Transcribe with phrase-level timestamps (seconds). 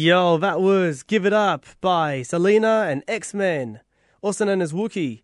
[0.00, 3.80] Yo, that was Give It Up by Selena and X Men,
[4.22, 5.20] also known as Wookie.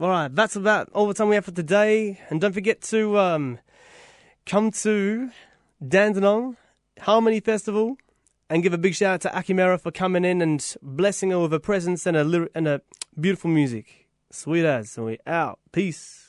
[0.00, 2.20] Alright, that's about all the time we have for today.
[2.30, 3.58] And don't forget to um,
[4.46, 5.30] come to
[5.84, 6.56] Dandenong
[7.00, 7.96] Harmony Festival
[8.48, 11.52] and give a big shout out to Akimera for coming in and blessing her with
[11.52, 12.82] a presence and a, and a
[13.18, 14.06] beautiful music.
[14.30, 14.96] Sweet as.
[14.96, 15.58] and we out.
[15.72, 16.28] Peace.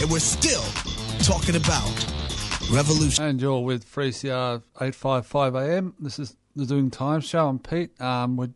[0.00, 0.62] and we're still
[1.20, 2.06] talking about
[2.70, 3.24] revolution.
[3.24, 5.94] And you're with 3CR 855 AM.
[5.98, 7.48] This is the Doing Time Show.
[7.48, 7.98] I'm Pete.
[8.00, 8.50] Um, we're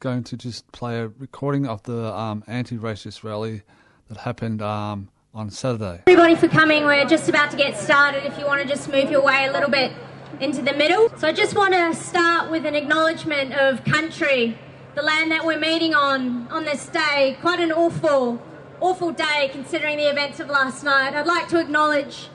[0.00, 3.62] going to just play a recording of the um, anti racist rally
[4.08, 6.02] that happened um, on Saturday.
[6.06, 6.84] everybody for coming.
[6.84, 8.24] We're just about to get started.
[8.24, 9.92] If you want to just move your way a little bit
[10.40, 11.10] into the middle.
[11.18, 14.58] So I just want to start with an acknowledgement of country,
[14.94, 17.36] the land that we're meeting on on this day.
[17.40, 18.40] Quite an awful,
[18.80, 21.14] awful day considering the events of last night.
[21.14, 22.28] I'd like to acknowledge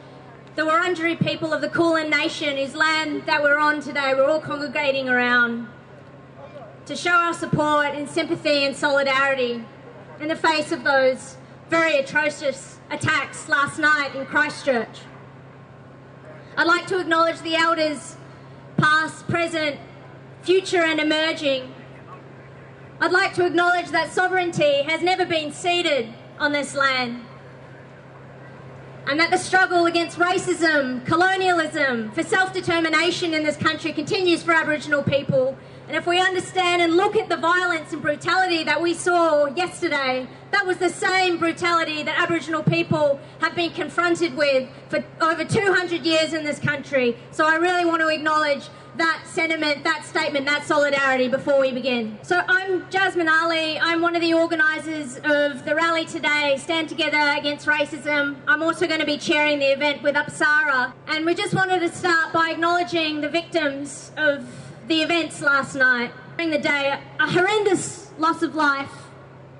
[0.56, 4.42] the Wurundjeri people of the Kulin Nation, whose land that we're on today, we're all
[4.42, 5.68] congregating around
[6.86, 9.64] to show our support and sympathy and solidarity
[10.20, 11.38] in the face of those
[11.70, 15.00] very atrocious attacks last night in Christchurch.
[16.58, 18.18] I'd like to acknowledge the elders,
[18.78, 19.78] past, present,
[20.42, 21.74] future, and emerging.
[23.00, 27.24] I'd like to acknowledge that sovereignty has never been ceded on this land.
[29.08, 34.52] And that the struggle against racism, colonialism, for self determination in this country continues for
[34.52, 35.58] Aboriginal people.
[35.88, 40.28] And if we understand and look at the violence and brutality that we saw yesterday,
[40.52, 46.06] that was the same brutality that Aboriginal people have been confronted with for over 200
[46.06, 47.18] years in this country.
[47.32, 52.20] So I really want to acknowledge that sentiment, that statement, that solidarity before we begin.
[52.24, 53.80] So I'm Jasmine Ali.
[53.80, 58.38] I'm one of the organisers of the rally today, Stand Together Against Racism.
[58.48, 60.94] I'm also going to be chairing the event with Upsara.
[61.08, 64.46] And we just wanted to start by acknowledging the victims of
[64.88, 66.12] the events last night.
[66.38, 68.92] During the day, a horrendous loss of life,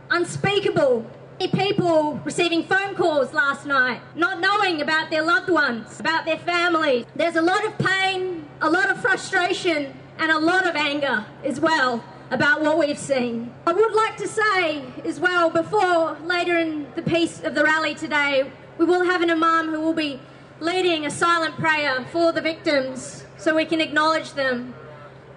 [0.10, 1.10] unspeakable.
[1.40, 7.04] People receiving phone calls last night, not knowing about their loved ones, about their families.
[7.16, 11.60] There's a lot of pain, a lot of frustration, and a lot of anger as
[11.60, 13.52] well about what we've seen.
[13.66, 17.96] I would like to say as well, before later in the piece of the rally
[17.96, 20.20] today, we will have an imam who will be
[20.60, 24.76] leading a silent prayer for the victims so we can acknowledge them.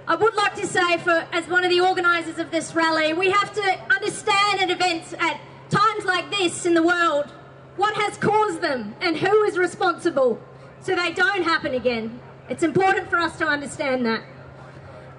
[0.07, 3.31] I would like to say, for as one of the organisers of this rally, we
[3.31, 5.41] have to understand at events at
[5.71, 7.33] times like this in the world
[7.77, 10.41] what has caused them, and who is responsible
[10.81, 12.21] so they don't happen again.
[12.49, 14.23] It's important for us to understand that.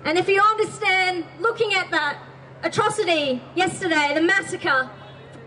[0.03, 2.19] And if you understand looking at that
[2.61, 4.89] atrocity yesterday, the massacre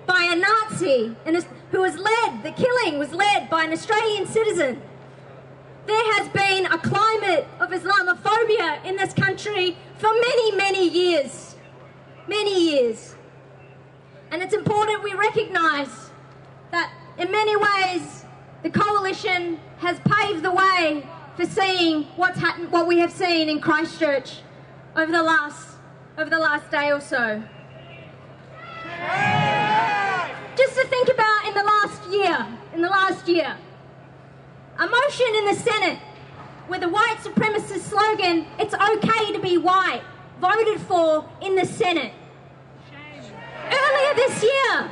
[0.06, 1.14] by a Nazi
[1.70, 4.82] who was led, the killing was led by an Australian citizen.
[5.86, 11.54] There has been a climate of Islamophobia in this country for many, many years.
[12.26, 13.14] Many years.
[14.30, 16.10] And it's important we recognise
[16.72, 18.24] that in many ways
[18.62, 21.06] the coalition has paved the way
[21.38, 24.40] for seeing what's happened, what we have seen in Christchurch
[24.96, 25.76] over the last
[26.18, 27.40] over the last day or so.
[30.56, 33.56] Just to think about in the last year, in the last year,
[34.78, 36.00] a motion in the Senate
[36.68, 40.02] with the white supremacist slogan, it's okay to be white,
[40.40, 42.14] voted for in the Senate.
[43.64, 44.90] Earlier this year,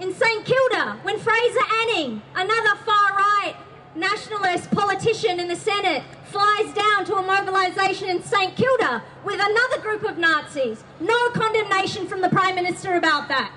[0.00, 3.56] in St Kilda, when Fraser Anning, another far right
[3.96, 9.80] nationalist politician in the Senate, flies down to a mobilisation in St Kilda with another
[9.80, 10.84] group of Nazis.
[11.00, 13.52] No condemnation from the Prime Minister about that.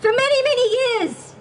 [0.00, 1.34] For many, many years,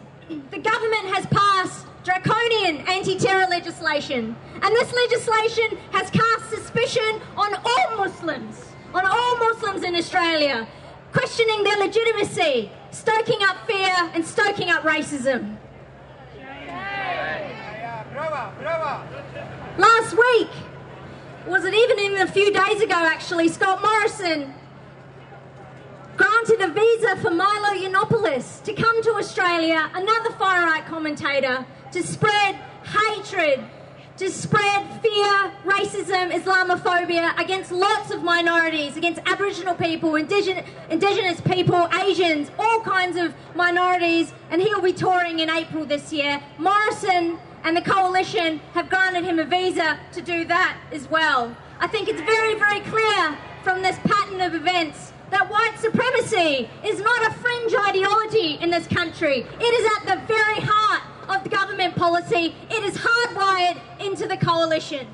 [0.51, 4.35] the government has passed draconian anti-terror legislation.
[4.61, 10.67] And this legislation has cast suspicion on all Muslims, on all Muslims in Australia,
[11.13, 15.57] questioning their legitimacy, stoking up fear and stoking up racism.
[19.77, 20.49] Last week,
[21.47, 24.53] was it even even a few days ago actually, Scott Morrison
[26.15, 32.03] granted a visa for Milo Yiannopoulos to come to Australia, another far right commentator, to
[32.03, 33.63] spread hatred,
[34.17, 41.89] to spread fear, racism, Islamophobia against lots of minorities, against Aboriginal people, indigenous, indigenous people,
[41.93, 46.41] Asians, all kinds of minorities, and he'll be touring in April this year.
[46.59, 51.55] Morrison and the coalition have granted him a visa to do that as well.
[51.79, 56.99] I think it's very, very clear from this pattern of events that white supremacy is
[56.99, 59.45] not a fringe ideology in this country.
[59.59, 62.55] It is at the very heart of the government policy.
[62.69, 65.07] It is hardwired into the coalition.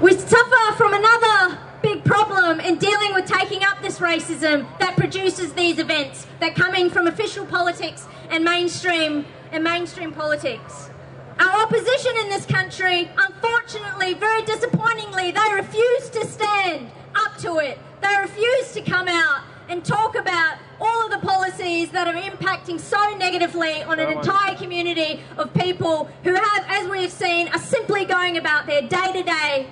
[0.00, 5.54] We suffer from another big problem in dealing with taking up this racism that produces
[5.54, 10.90] these events that come in from official politics and mainstream and mainstream politics.
[11.38, 17.78] Our opposition in this country, unfortunately, very disappointingly, they refuse to stand up to it.
[18.00, 22.80] They refuse to come out and talk about all of the policies that are impacting
[22.80, 28.04] so negatively on an entire community of people who have, as we've seen, are simply
[28.04, 29.66] going about their day to day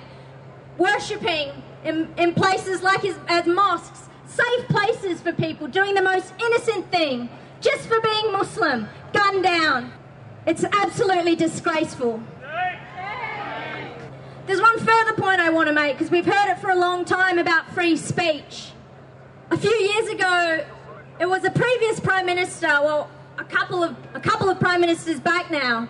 [0.77, 1.51] worshipping
[1.83, 6.91] in, in places like as, as mosques, safe places for people, doing the most innocent
[6.91, 7.29] thing
[7.61, 9.91] just for being Muslim, gunned down.
[10.45, 12.21] It's absolutely disgraceful.
[14.45, 17.03] There's one further point I want to make because we've heard it for a long
[17.03, 18.71] time about free speech.
[19.49, 20.63] A few years ago,
[21.19, 23.09] it was a previous prime minister, well,
[23.39, 25.89] a couple of a couple of prime ministers back now.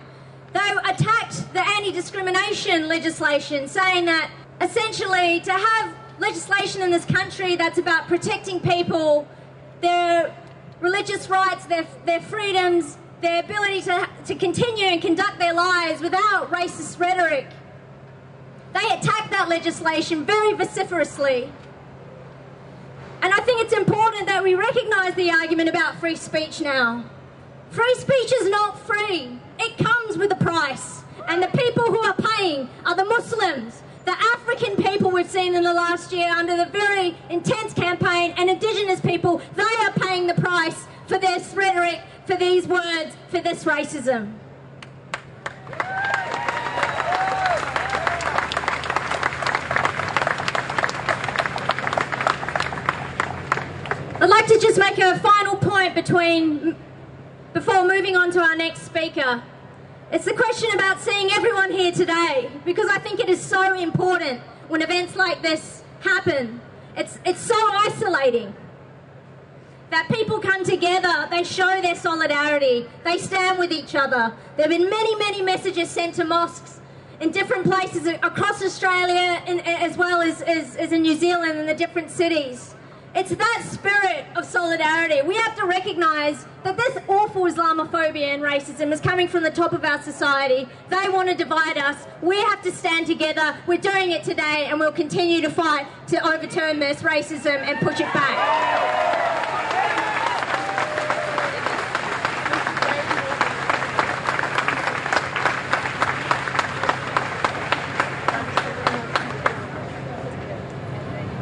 [0.54, 4.30] They attacked the anti-discrimination legislation, saying that
[4.62, 9.28] essentially to have legislation in this country that's about protecting people,
[9.82, 10.34] their
[10.80, 16.50] religious rights, their their freedoms, their ability to, to continue and conduct their lives without
[16.50, 17.46] racist rhetoric.
[18.74, 21.50] They attacked that legislation very vociferously.
[23.22, 27.04] And I think it's important that we recognise the argument about free speech now.
[27.70, 31.02] Free speech is not free, it comes with a price.
[31.26, 35.64] And the people who are paying are the Muslims, the African people we've seen in
[35.64, 40.34] the last year under the very intense campaign, and Indigenous people, they are paying the
[40.34, 44.34] price for this rhetoric, for these words, for this racism.
[54.18, 56.74] I'd like to just make a final point between
[57.52, 59.42] before moving on to our next speaker.
[60.10, 64.40] It's the question about seeing everyone here today because I think it is so important
[64.68, 66.60] when events like this happen.
[66.96, 68.54] It's, it's so isolating
[69.90, 74.32] that people come together, they show their solidarity, they stand with each other.
[74.56, 76.80] There have been many, many messages sent to mosques
[77.20, 81.68] in different places across Australia and, as well as, as, as in New Zealand and
[81.68, 82.74] the different cities.
[83.14, 85.22] It's that spirit of solidarity.
[85.26, 89.72] We have to recognise that this awful Islamophobia and racism is coming from the top
[89.72, 90.68] of our society.
[90.90, 91.96] They want to divide us.
[92.20, 93.56] We have to stand together.
[93.66, 98.00] We're doing it today and we'll continue to fight to overturn this racism and push
[98.00, 99.15] it back.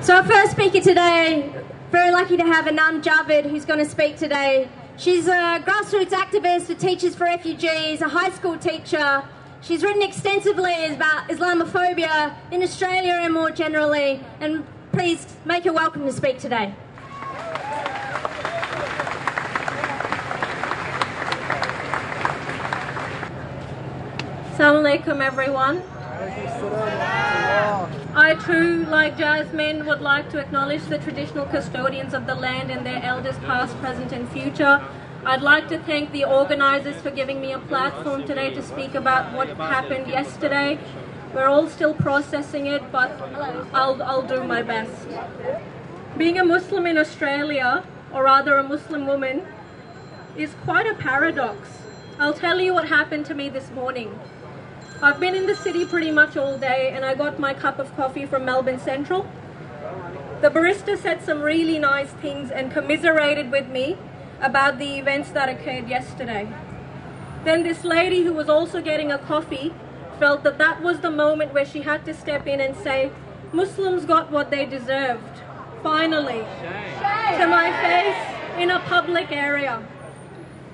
[0.04, 1.50] So our first speaker today,
[1.90, 4.68] very lucky to have Anand Javed, who's going to speak today.
[4.98, 9.24] She's a grassroots activist for Teachers for Refugees, a high school teacher.
[9.62, 14.20] She's written extensively about Islamophobia in Australia and more generally.
[14.40, 16.74] And please make her welcome to speak today.
[24.52, 25.82] Assalamu alaikum everyone.
[28.16, 32.86] I too, like Jasmine, would like to acknowledge the traditional custodians of the land and
[32.86, 34.80] their elders past, present and future.
[35.26, 39.32] I'd like to thank the organisers for giving me a platform today to speak about
[39.32, 40.78] what happened yesterday.
[41.34, 43.10] We're all still processing it, but
[43.74, 45.08] I'll, I'll do my best.
[46.16, 49.44] Being a Muslim in Australia, or rather a Muslim woman,
[50.36, 51.68] is quite a paradox.
[52.20, 54.16] I'll tell you what happened to me this morning.
[55.04, 57.94] I've been in the city pretty much all day and I got my cup of
[57.94, 59.26] coffee from Melbourne Central.
[60.40, 63.98] The barista said some really nice things and commiserated with me
[64.40, 66.48] about the events that occurred yesterday.
[67.44, 69.74] Then this lady who was also getting a coffee
[70.18, 73.12] felt that that was the moment where she had to step in and say,
[73.52, 75.42] Muslims got what they deserved,
[75.82, 76.46] finally,
[77.36, 79.86] to my face in a public area.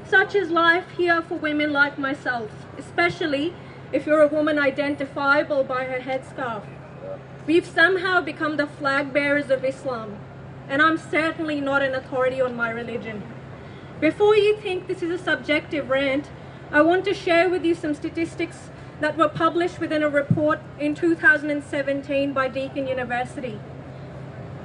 [0.06, 3.54] Such is life here for women like myself, especially
[3.92, 6.62] if you're a woman identifiable by her headscarf.
[7.46, 10.16] We've somehow become the flag bearers of Islam,
[10.68, 13.22] and I'm certainly not an authority on my religion.
[14.00, 16.30] Before you think this is a subjective rant,
[16.70, 18.70] I want to share with you some statistics
[19.00, 23.58] that were published within a report in 2017 by Deakin University.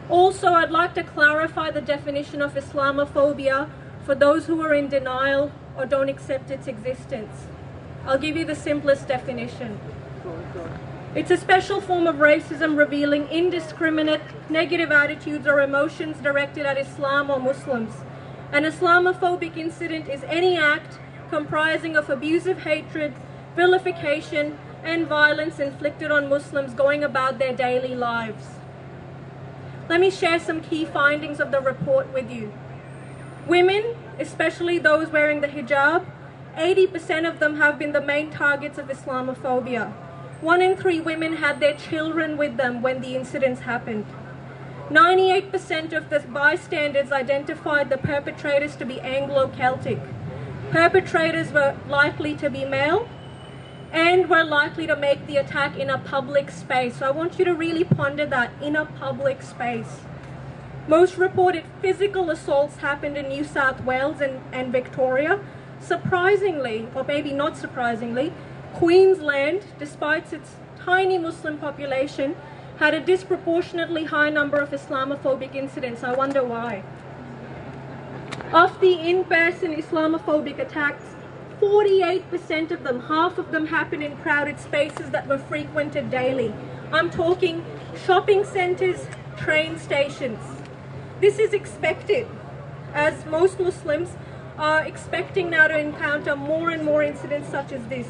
[0.09, 3.69] Also, I'd like to clarify the definition of Islamophobia
[4.05, 7.47] for those who are in denial or don't accept its existence.
[8.05, 9.79] I'll give you the simplest definition.
[11.15, 17.31] It's a special form of racism revealing indiscriminate negative attitudes or emotions directed at Islam
[17.31, 17.93] or Muslims.
[18.51, 23.13] An Islamophobic incident is any act comprising of abusive hatred,
[23.55, 28.45] vilification, and violence inflicted on Muslims going about their daily lives.
[29.89, 32.53] Let me share some key findings of the report with you.
[33.47, 36.05] Women, especially those wearing the hijab,
[36.55, 39.91] 80% of them have been the main targets of Islamophobia.
[40.41, 44.05] One in three women had their children with them when the incidents happened.
[44.89, 49.99] 98% of the bystanders identified the perpetrators to be Anglo Celtic.
[50.69, 53.09] Perpetrators were likely to be male
[53.91, 56.97] and were likely to make the attack in a public space.
[56.97, 60.01] So I want you to really ponder that in a public space.
[60.87, 65.39] Most reported physical assaults happened in New South Wales and, and Victoria,
[65.79, 68.33] Surprisingly, or maybe not surprisingly,
[68.73, 72.35] Queensland, despite its tiny Muslim population,
[72.77, 76.03] had a disproportionately high number of Islamophobic incidents.
[76.03, 76.83] I wonder why.
[78.51, 81.03] Of the in person Islamophobic attacks,
[81.59, 86.53] 48% of them, half of them happened in crowded spaces that were frequented daily.
[86.91, 87.65] I'm talking
[88.05, 90.39] shopping centres, train stations.
[91.21, 92.27] This is expected,
[92.93, 94.09] as most Muslims
[94.57, 98.07] are expecting now to encounter more and more incidents such as this.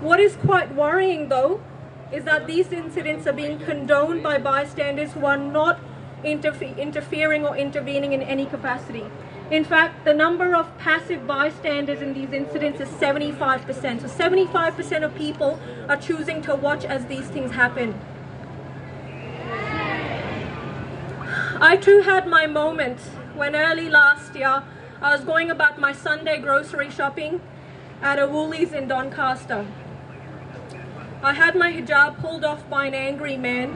[0.00, 1.60] What is quite worrying though
[2.12, 5.80] is that these incidents are being condoned by bystanders who are not
[6.24, 9.04] interfe- interfering or intervening in any capacity.
[9.50, 14.00] In fact, the number of passive bystanders in these incidents is 75%.
[14.00, 18.00] So 75% of people are choosing to watch as these things happen.
[21.60, 22.98] I too had my moment
[23.36, 24.62] when early last year
[25.02, 27.40] I was going about my Sunday grocery shopping
[28.00, 29.66] at a Woolies in Doncaster.
[31.24, 33.72] I had my hijab pulled off by an angry man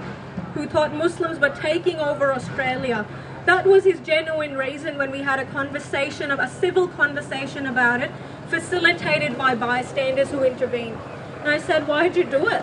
[0.54, 3.06] who thought Muslims were taking over Australia.
[3.44, 8.12] That was his genuine reason when we had a conversation, a civil conversation about it,
[8.46, 10.96] facilitated by bystanders who intervened.
[11.40, 12.62] And I said, Why'd you do it?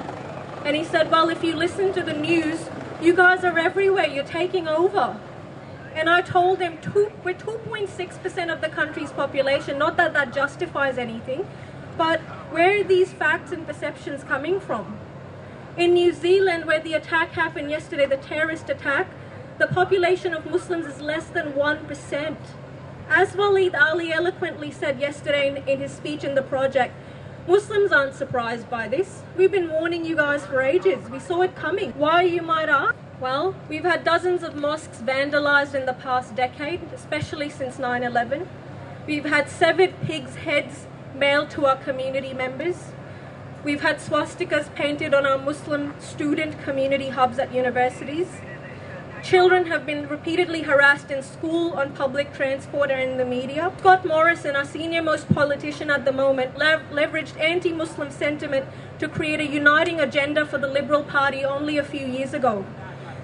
[0.64, 2.70] And he said, Well, if you listen to the news,
[3.02, 5.20] you guys are everywhere, you're taking over.
[5.96, 10.98] And I told them two, we're 2.6% of the country's population, not that that justifies
[10.98, 11.48] anything,
[11.98, 12.20] but
[12.52, 14.98] where are these facts and perceptions coming from?
[15.78, 19.08] In New Zealand, where the attack happened yesterday, the terrorist attack,
[19.60, 22.38] the population of Muslims is less than 1%.
[23.10, 26.96] As Waleed Aly eloquently said yesterday in, in his speech in the project,
[27.48, 29.22] Muslims aren't surprised by this.
[29.38, 31.10] We've been warning you guys for ages.
[31.10, 31.92] We saw it coming.
[31.92, 32.96] Why, you might ask?
[33.24, 38.50] Well, we've had dozens of mosques vandalized in the past decade, especially since 9 11.
[39.08, 42.92] We've had severed pigs' heads mailed to our community members.
[43.64, 48.28] We've had swastikas painted on our Muslim student community hubs at universities.
[49.24, 53.72] Children have been repeatedly harassed in school, on public transport, and in the media.
[53.80, 58.66] Scott Morrison, our senior most politician at the moment, lev- leveraged anti Muslim sentiment
[59.00, 62.66] to create a uniting agenda for the Liberal Party only a few years ago.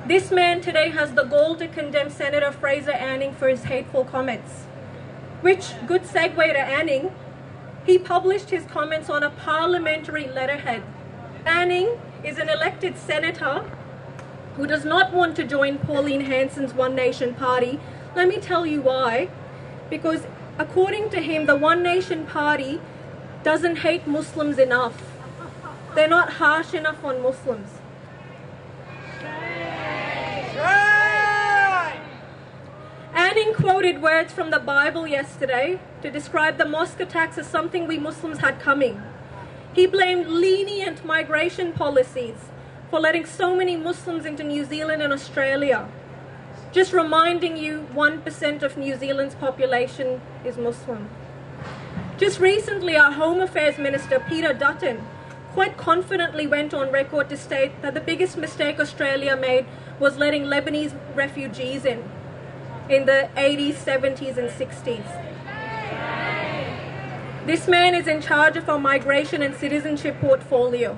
[0.06, 4.64] This man today has the gall to condemn Senator Fraser Anning for his hateful comments.
[5.42, 7.12] Which, good segue to Anning,
[7.86, 10.84] he published his comments on a parliamentary letterhead.
[11.46, 13.70] Anning is an elected senator
[14.56, 17.80] who does not want to join Pauline Hanson's One Nation Party.
[18.16, 19.30] Let me tell you why.
[19.90, 20.26] Because
[20.58, 22.82] according to him, the One Nation Party
[23.44, 25.04] doesn't hate Muslims enough.
[25.94, 27.79] They're not harsh enough on Muslims.
[33.14, 37.98] Anning quoted words from the Bible yesterday to describe the mosque attacks as something we
[37.98, 39.02] Muslims had coming.
[39.74, 42.36] He blamed lenient migration policies
[42.92, 45.90] for letting so many Muslims into New Zealand and Australia.
[46.72, 51.10] Just reminding you, 1% of New Zealand's population is Muslim.
[52.18, 55.02] Just recently, our Home Affairs Minister, Peter Dutton,
[55.54, 59.66] quite confidently went on record to state that the biggest mistake Australia made
[60.00, 62.04] was letting Lebanese refugees in
[62.90, 65.06] in the 80s, 70s, and 60s.
[67.46, 70.98] This man is in charge of our migration and citizenship portfolio.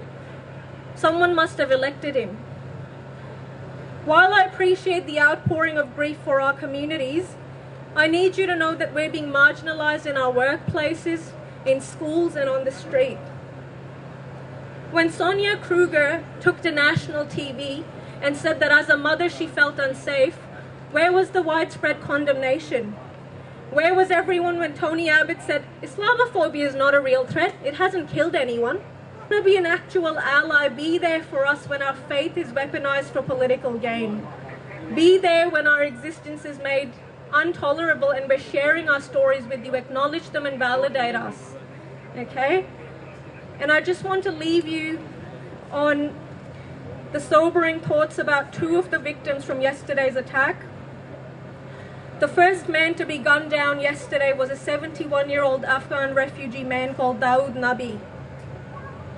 [0.96, 2.38] Someone must have elected him.
[4.06, 7.36] While I appreciate the outpouring of grief for our communities,
[7.96, 11.32] I need you to know that we're being marginalized in our workplaces,
[11.66, 13.20] in schools, and on the street.
[14.92, 17.84] When Sonia Kruger took to national TV
[18.22, 20.38] and said that as a mother she felt unsafe,
[20.92, 22.96] where was the widespread condemnation?
[23.72, 27.56] Where was everyone when Tony Abbott said Islamophobia is not a real threat?
[27.64, 28.82] It hasn't killed anyone.
[29.30, 33.22] To be an actual ally, be there for us when our faith is weaponized for
[33.22, 34.28] political gain.
[34.94, 36.92] Be there when our existence is made
[37.34, 39.74] intolerable and we're sharing our stories with you.
[39.74, 41.56] Acknowledge them and validate us.
[42.18, 42.66] Okay?
[43.62, 45.00] And I just want to leave you
[45.72, 46.14] on
[47.14, 50.66] the sobering thoughts about two of the victims from yesterday's attack.
[52.22, 56.64] The first man to be gunned down yesterday was a 71 year old Afghan refugee
[56.64, 58.00] man called Daoud Nabi.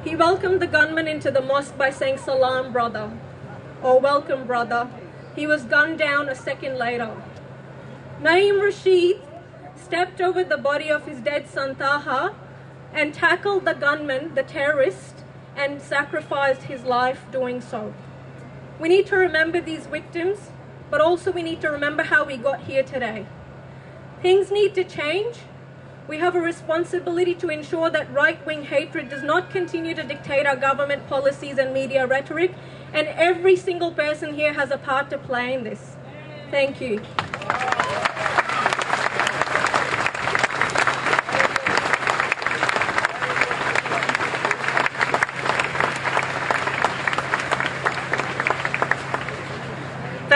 [0.06, 3.12] He welcomed the gunman into the mosque by saying, Salam, brother,
[3.82, 4.88] or welcome, brother.
[5.36, 7.12] He was gunned down a second later.
[8.22, 9.20] Naeem Rashid
[9.76, 12.34] stepped over the body of his dead son Talha
[12.94, 15.26] and tackled the gunman, the terrorist,
[15.58, 17.94] and sacrificed his life doing so.
[18.80, 20.53] We need to remember these victims
[20.90, 23.26] but also we need to remember how we got here today.
[24.22, 25.38] Things need to change.
[26.08, 30.46] We have a responsibility to ensure that right wing hatred does not continue to dictate
[30.46, 32.54] our government policies and media rhetoric,
[32.94, 35.96] and every single person here has a part to play in this.
[36.52, 37.02] Thank you.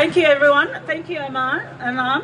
[0.08, 0.70] Thank you, everyone.
[0.86, 1.68] Thank you, Aman.
[1.82, 2.24] Aman.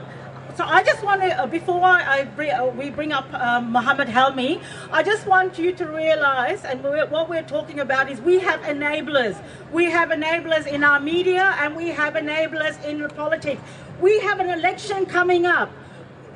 [0.55, 4.07] So I just want to, uh, before I bring, uh, we bring up um, Muhammad
[4.07, 8.39] Helmi, I just want you to realize, and we're, what we're talking about is we
[8.39, 9.35] have enablers.
[9.73, 13.61] We have enablers in our media, and we have enablers in politics.
[13.99, 15.69] We have an election coming up.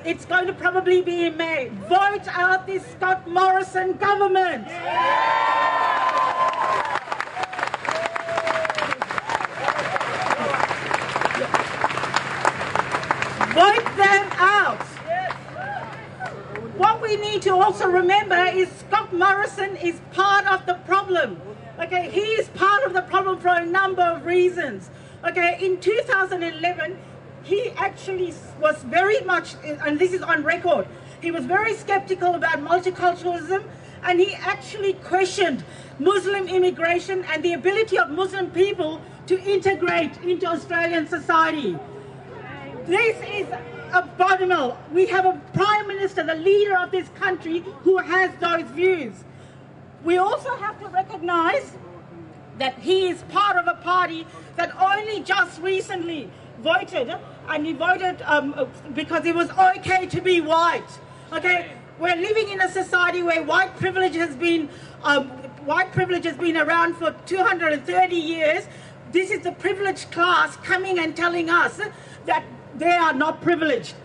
[0.04, 1.70] It's going to probably be in May.
[1.88, 4.68] Vote out this Scott Morrison government.
[4.68, 5.47] Vote
[17.78, 21.40] also remember is Scott Morrison is part of the problem.
[21.80, 24.90] Okay, he is part of the problem for a number of reasons.
[25.24, 26.98] Okay, in 2011,
[27.44, 30.88] he actually was very much, and this is on record,
[31.22, 33.64] he was very skeptical about multiculturalism
[34.02, 35.64] and he actually questioned
[36.00, 41.78] Muslim immigration and the ability of Muslim people to integrate into Australian society.
[42.88, 43.46] This is
[43.94, 44.78] abominable.
[44.92, 49.14] We have a prime minister, the leader of this country, who has those views.
[50.04, 51.74] We also have to recognize
[52.58, 57.16] that he is part of a party that only just recently voted,
[57.50, 60.88] and he voted um, because it was okay to be white.
[61.32, 64.70] Okay, we're living in a society where white privilege has been
[65.04, 65.28] um,
[65.66, 68.66] white privilege has been around for 230 years.
[69.12, 71.80] This is the privileged class coming and telling us
[72.26, 72.44] that
[72.78, 73.96] they are not privileged.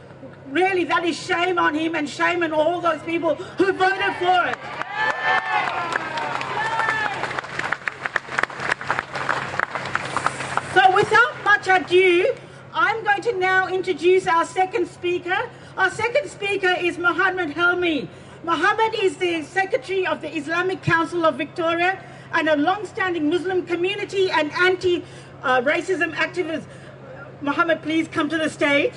[0.48, 4.46] Really, that is shame on him and shame on all those people who voted for
[4.48, 4.58] it.
[10.74, 12.34] So, without much ado,
[12.74, 15.38] I'm going to now introduce our second speaker.
[15.76, 18.08] Our second speaker is Muhammad Helmi.
[18.44, 24.30] Muhammad is the Secretary of the Islamic Council of Victoria and a long-standing Muslim community
[24.30, 26.64] and anti-racism activist.
[27.42, 28.92] Muhammad, please come to the stage.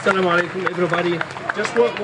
[0.00, 1.18] Assalamu alaikum, everybody.
[1.54, 1.94] Just want,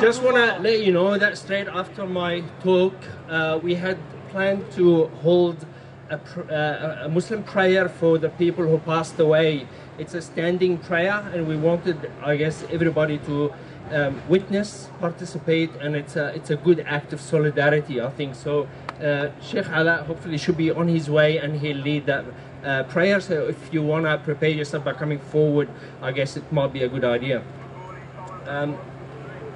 [0.00, 2.94] just want to let you know that straight after my talk,
[3.28, 3.98] uh, we had
[4.30, 5.66] planned to hold
[6.08, 9.68] a, uh, a Muslim prayer for the people who passed away.
[9.98, 13.52] It's a standing prayer, and we wanted, I guess, everybody to
[13.90, 18.00] um, witness, participate, and it's a it's a good act of solidarity.
[18.00, 18.68] I think so.
[19.02, 22.24] Uh, Sheikh Ala hopefully should be on his way, and he'll lead that
[22.64, 23.20] uh, prayer.
[23.20, 25.68] So if you wanna prepare yourself by coming forward,
[26.02, 27.42] I guess it might be a good idea.
[28.46, 28.78] Um,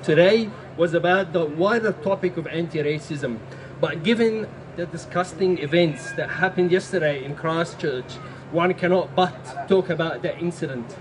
[0.02, 3.38] today was about the wider topic of anti-racism,
[3.80, 8.14] but given the disgusting events that happened yesterday in Christchurch,
[8.50, 10.96] one cannot but talk about that incident.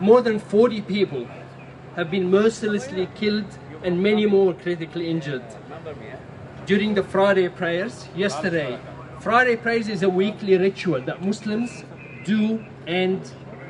[0.00, 1.26] More than 40 people
[1.96, 5.44] have been mercilessly killed and many more critically injured.
[6.66, 8.78] During the Friday prayers yesterday,
[9.20, 11.84] Friday prayers is a weekly ritual that Muslims
[12.24, 13.20] do, and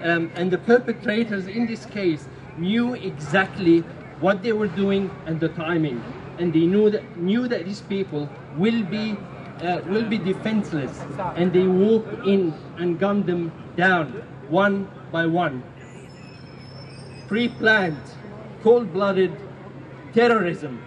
[0.03, 2.27] um, and the perpetrators in this case
[2.59, 3.81] knew exactly
[4.21, 6.03] what they were doing and the timing,
[6.39, 9.17] and they knew that knew that these people will be
[9.63, 11.01] uh, will be defenseless,
[11.37, 14.13] and they walked in and gunned them down
[14.49, 15.63] one by one.
[17.33, 17.97] Pre-planned,
[18.63, 19.33] cold-blooded
[20.13, 20.83] terrorism.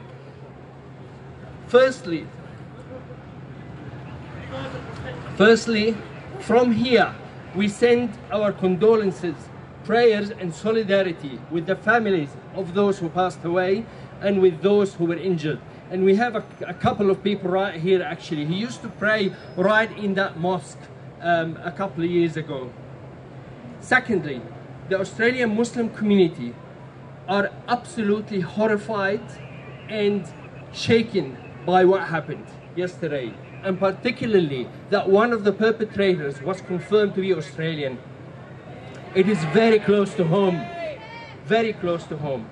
[1.66, 2.28] Firstly,
[5.38, 5.98] Firstly,
[6.42, 7.16] from here,
[7.56, 9.34] we send our condolences,
[9.86, 13.84] prayers, and solidarity with the families of those who passed away
[14.22, 15.60] and with those who were injured.
[15.90, 18.46] And we have a, a couple of people right here actually.
[18.46, 20.78] He used to pray right in that mosque
[21.22, 22.72] um, a couple of years ago.
[23.82, 24.44] Secondly,
[24.90, 26.54] the Australian Muslim community
[27.28, 29.24] are absolutely horrified
[29.90, 30.32] and
[30.74, 32.46] shaken by what happened
[32.76, 33.34] yesterday
[33.66, 37.98] and particularly that one of the perpetrators was confirmed to be Australian.
[39.16, 40.64] It is very close to home,
[41.46, 42.48] very close to home.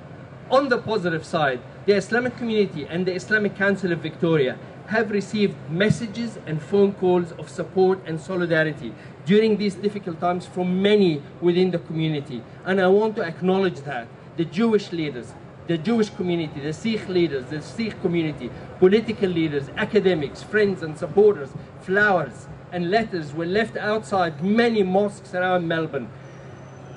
[0.50, 5.56] On the positive side, the Islamic community and the Islamic Council of Victoria have received
[5.70, 8.94] messages and phone calls of support and solidarity
[9.26, 12.44] during these difficult times from many within the community.
[12.66, 14.08] And I want to acknowledge that.
[14.36, 15.34] The Jewish leaders,
[15.68, 21.50] the Jewish community, the Sikh leaders, the Sikh community, political leaders, academics, friends and supporters,
[21.82, 26.10] flowers and letters were left outside many mosques around Melbourne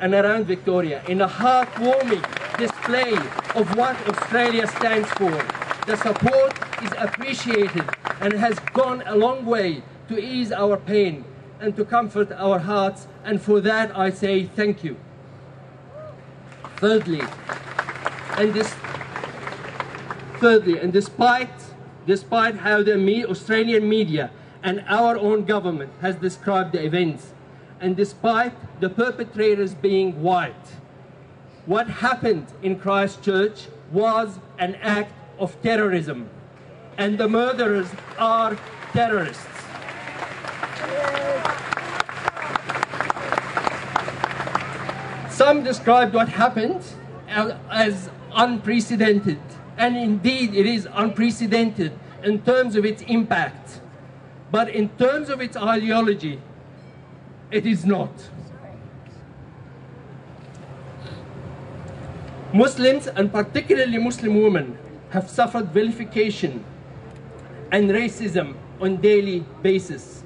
[0.00, 2.24] and around Victoria in a heartwarming
[2.58, 3.12] display
[3.54, 5.65] of what Australia stands for.
[5.86, 7.88] The support is appreciated
[8.20, 11.24] and has gone a long way to ease our pain
[11.60, 14.96] and to comfort our hearts, and for that I say thank you.
[16.76, 17.22] Thirdly,
[18.36, 18.74] and this
[20.38, 21.48] thirdly and despite
[22.06, 24.30] despite how the australian media
[24.62, 27.32] and our own government has described the events
[27.80, 30.66] and despite the perpetrators being white
[31.64, 36.28] what happened in christchurch was an act of terrorism
[36.98, 38.56] and the murderers are
[38.92, 39.56] terrorists
[45.36, 46.82] some described what happened
[47.28, 49.38] as unprecedented.
[49.76, 51.92] And indeed, it is unprecedented
[52.24, 53.80] in terms of its impact.
[54.50, 56.40] But in terms of its ideology,
[57.50, 58.10] it is not.
[62.54, 64.78] Muslims, and particularly Muslim women,
[65.10, 66.64] have suffered vilification
[67.72, 70.22] and racism on daily basis.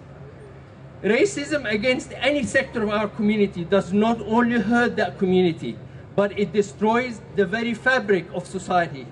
[1.02, 5.78] Racism against any sector of our community does not only hurt that community,
[6.14, 9.06] but it destroys the very fabric of society.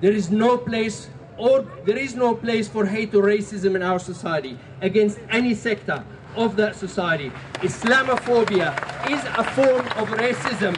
[0.00, 3.98] There is no place or there is no place for hate or racism in our
[3.98, 6.04] society against any sector
[6.36, 7.30] of that society.
[7.54, 8.72] Islamophobia
[9.10, 10.74] is a form of racism.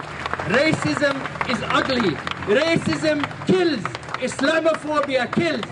[0.49, 1.17] Racism
[1.51, 2.17] is ugly.
[2.47, 3.83] Racism kills.
[4.21, 5.65] Islamophobia kills.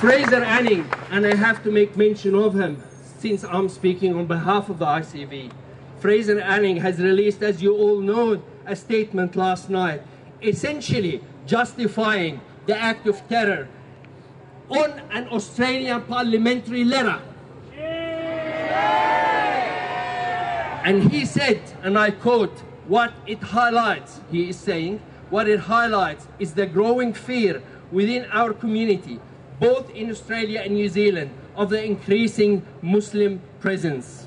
[0.00, 2.82] Fraser Anning, and I have to make mention of him
[3.18, 5.52] since I'm speaking on behalf of the ICV.
[5.98, 10.02] Fraser Anning has released, as you all know, a statement last night,
[10.42, 13.68] essentially justifying the act of terror
[14.70, 17.20] on an Australian parliamentary letter.
[20.84, 26.26] And he said, and I quote, what it highlights, he is saying, what it highlights
[26.38, 27.62] is the growing fear
[27.92, 29.20] within our community,
[29.60, 34.26] both in Australia and New Zealand, of the increasing Muslim presence.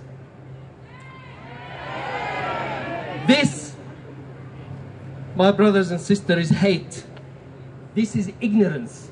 [3.27, 3.75] This,
[5.35, 7.05] my brothers and sisters, is hate.
[7.95, 9.09] This is ignorance.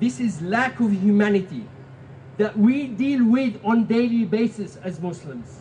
[0.00, 1.66] This is lack of humanity
[2.40, 5.60] that we deal with on daily basis as Muslims.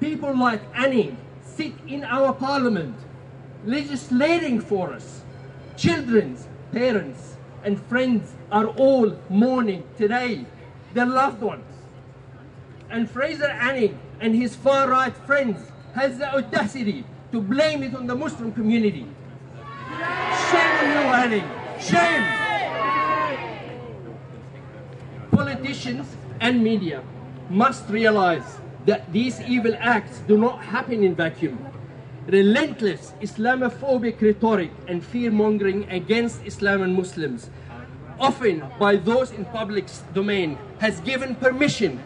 [0.00, 2.96] People like Anning sit in our parliament
[3.66, 5.20] legislating for us.
[5.76, 10.46] Children's parents and friends are all mourning today
[10.94, 11.66] their loved ones.
[12.88, 15.60] And Fraser Anning and his far-right friends
[15.94, 19.06] has the audacity to blame it on the Muslim community.
[20.50, 21.50] Shame on you, Anning.
[21.78, 22.41] Shame.
[25.72, 27.02] Politicians and media
[27.48, 31.56] must realize that these evil acts do not happen in vacuum.
[32.26, 37.48] Relentless Islamophobic rhetoric and fear-mongering against Islam and Muslims,
[38.20, 41.98] often by those in public domain, has given permission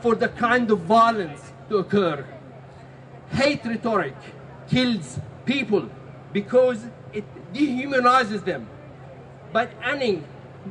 [0.00, 2.24] for the kind of violence to occur.
[3.32, 4.16] Hate rhetoric
[4.70, 5.86] kills people
[6.32, 8.66] because it dehumanizes them.
[9.52, 10.24] But Anning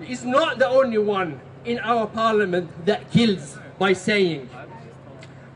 [0.10, 4.50] is not the only one in our parliament that kills by saying.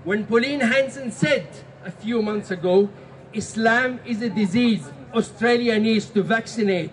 [0.04, 1.48] When Pauline Hanson said
[1.84, 2.90] a few months ago,
[3.34, 6.92] Islam is a disease Australia needs to vaccinate,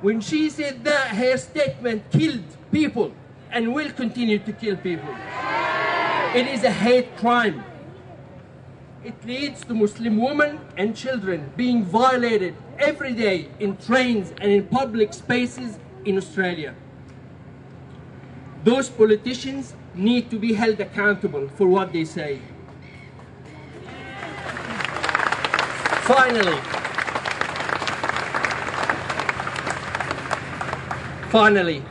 [0.00, 3.12] when she said that, her statement killed people
[3.50, 5.14] and will continue to kill people.
[6.34, 7.62] It is a hate crime.
[9.04, 14.66] It leads to Muslim women and children being violated every day in trains and in
[14.66, 16.74] public spaces in Australia.
[18.62, 22.40] Those politicians need to be held accountable for what they say.
[26.02, 26.58] Finally,
[31.30, 31.82] finally,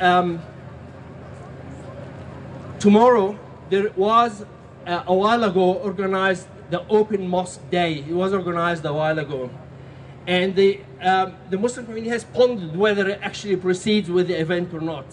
[0.00, 0.40] um,
[2.78, 4.44] tomorrow there was
[4.86, 8.04] uh, a while ago organized the Open Mosque Day.
[8.08, 9.50] It was organized a while ago.
[10.26, 14.72] And the, um, the Muslim community has pondered whether it actually proceeds with the event
[14.72, 15.06] or not.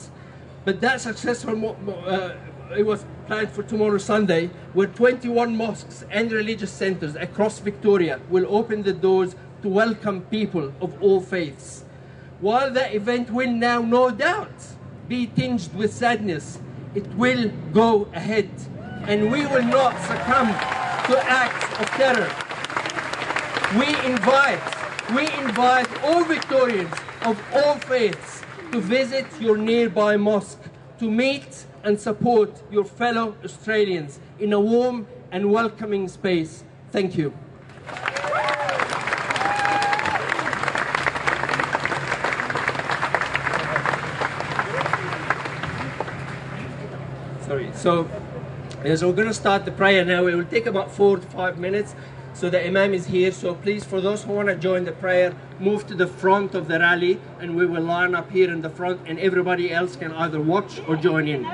[0.65, 1.76] But that successful,
[2.08, 2.36] uh,
[2.78, 8.45] it was planned for tomorrow Sunday, where 21 mosques and religious centers across Victoria will
[8.47, 11.84] open the doors to welcome people of all faiths.
[12.39, 14.76] While the event will now no doubt
[15.08, 16.60] be tinged with sadness,
[16.95, 18.49] it will go ahead
[19.08, 20.47] and we will not succumb
[21.08, 22.32] to acts of terror.
[23.78, 24.63] We invite,
[25.13, 26.93] we invite all Victorians
[27.26, 28.42] of all faiths
[28.73, 30.59] to visit your nearby mosque
[30.97, 36.63] to meet and support your fellow Australians in a warm and welcoming space.
[36.91, 37.31] Thank you.
[47.45, 47.69] Sorry.
[47.75, 48.09] So,
[48.95, 50.25] so we're going to start the prayer now.
[50.25, 51.93] It will take about four to five minutes.
[52.33, 53.31] So the Imam is here.
[53.31, 56.67] So please, for those who want to join the prayer, move to the front of
[56.67, 60.11] the rally, and we will line up here in the front, and everybody else can
[60.13, 61.47] either watch or join in.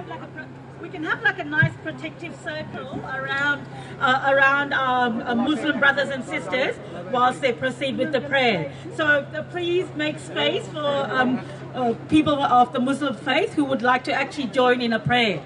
[0.82, 3.68] We can have like a nice protective circle around
[4.00, 6.78] uh, around our uh, Muslim brothers and sisters
[7.12, 8.72] whilst they proceed with the prayer.
[8.96, 13.82] So uh, please make space for um, uh, people of the Muslim faith who would
[13.82, 15.44] like to actually join in a prayer.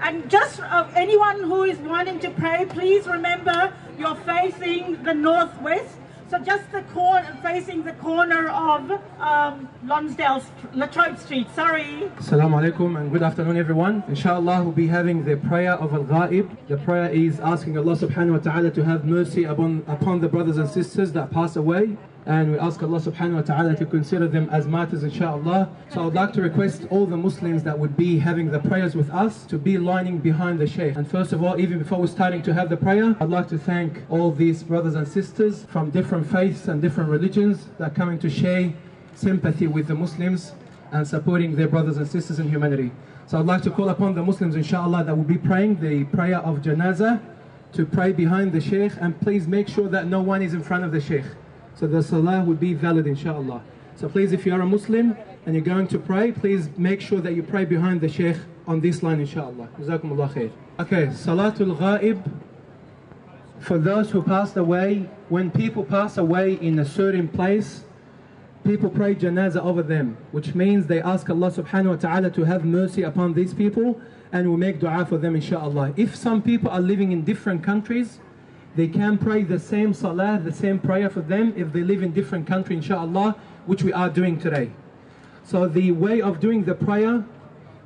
[0.00, 5.96] And just uh, anyone who is wanting to pray, please remember you're facing the northwest.
[6.28, 10.42] So just the corner, facing the corner of um, Lonsdale,
[10.74, 12.10] Latrobe Street, sorry.
[12.16, 14.02] Assalamu alaikum and good afternoon everyone.
[14.08, 16.50] Inshallah we'll be having the prayer of Al-Ghaib.
[16.66, 20.56] The prayer is asking Allah subhanahu wa ta'ala to have mercy upon, upon the brothers
[20.56, 24.48] and sisters that pass away and we ask Allah subhanahu wa ta'ala to consider them
[24.50, 25.70] as martyrs inshallah.
[25.90, 28.96] So I would like to request all the Muslims that would be having the prayers
[28.96, 30.96] with us to be lining behind the Shaykh.
[30.96, 33.58] And first of all, even before we're starting to have the prayer, I'd like to
[33.58, 38.18] thank all these brothers and sisters from different faiths and different religions that are coming
[38.18, 38.74] to share
[39.14, 40.52] sympathy with the Muslims
[40.90, 42.90] and supporting their brothers and sisters in humanity.
[43.28, 46.38] So I'd like to call upon the Muslims inshallah that will be praying the prayer
[46.38, 47.20] of janazah
[47.74, 50.84] to pray behind the Shaykh and please make sure that no one is in front
[50.84, 51.24] of the Shaykh.
[51.76, 53.62] So the salah would be valid inshallah.
[53.96, 57.20] So please if you are a Muslim, and you're going to pray, please make sure
[57.20, 58.36] that you pray behind the Sheikh
[58.66, 59.68] on this line, inshallah.
[59.78, 60.50] Jazakumullah khair.
[60.80, 62.28] Okay, Salatul Ghaib.
[63.60, 67.84] For those who passed away, when people pass away in a certain place,
[68.64, 72.64] people pray janazah over them, which means they ask Allah subhanahu wa ta'ala to have
[72.64, 74.00] mercy upon these people
[74.32, 75.94] and we make dua for them inshallah.
[75.96, 78.18] If some people are living in different countries,
[78.76, 82.12] they can pray the same salah, the same prayer for them if they live in
[82.12, 83.34] different country inshallah,
[83.64, 84.70] which we are doing today.
[85.44, 87.24] So the way of doing the prayer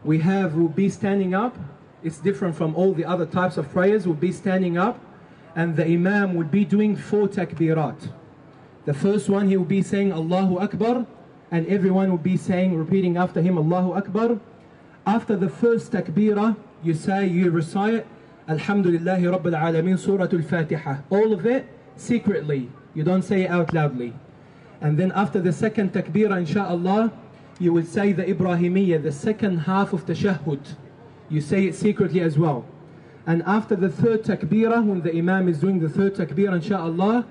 [0.02, 1.56] we have will be standing up.
[2.02, 4.04] It's different from all the other types of prayers.
[4.06, 4.98] We'll be standing up
[5.54, 8.10] and the Imam would be doing four takbirat.
[8.84, 11.06] The first one he will be saying Allahu Akbar
[11.52, 14.40] and everyone will be saying, repeating after him Allahu Akbar.
[15.06, 18.06] After the first takbirah, you say, you recite
[18.50, 21.02] Alhamdulillahi Rabbil Alameen Surah Al-Fatiha.
[21.08, 22.68] All of it secretly.
[22.94, 24.12] You don't say it out loudly.
[24.80, 27.12] And then after the second takbirah, inshallah,
[27.60, 30.74] you will say the Ibrahimiyya, the second half of the tashahhud.
[31.28, 32.64] You say it secretly as well.
[33.24, 37.26] And after the third takbirah, when the Imam is doing the third takbirah, inshallah,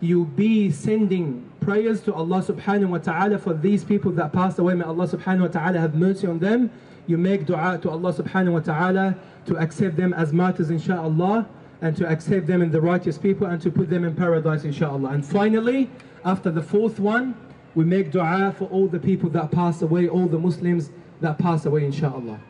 [0.00, 4.74] you be sending prayers to Allah subhanahu wa ta'ala for these people that passed away.
[4.74, 6.72] May Allah subhanahu wa ta'ala have mercy on them.
[7.06, 11.48] You make dua to Allah subhanahu wa ta'ala to accept them as martyrs, inshallah,
[11.80, 15.10] and to accept them in the righteous people and to put them in paradise, inshallah.
[15.10, 15.90] And finally,
[16.24, 17.34] after the fourth one,
[17.74, 21.66] we make dua for all the people that pass away, all the Muslims that pass
[21.66, 22.40] away, inshallah.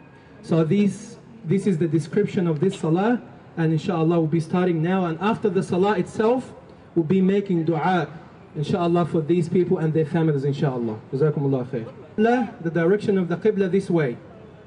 [0.43, 3.23] So this, this is the description of this salah,
[3.57, 5.07] and inshallah we'll be starting now.
[5.07, 6.53] And after the salah itself,
[6.95, 8.09] we'll be making dua,
[8.55, 11.01] inshallah, for these people and their families, inshallah.
[11.13, 12.63] Jazakumullah khair.
[12.63, 14.17] The direction of the Qibla this way.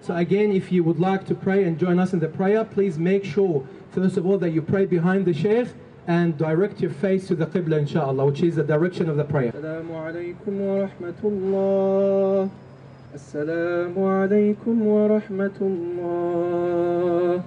[0.01, 2.99] So again, if you would like to pray and join us in the prayer, please
[2.99, 5.69] make sure, first of all, that you pray behind the Shaykh
[6.09, 9.53] and direct your face to the Qibla, inshallah, which is the direction of the prayer.
[9.53, 12.51] Assalamu alaikum wa rahmatullah.
[13.15, 17.45] Assalamu alaikum wa rahmatullah.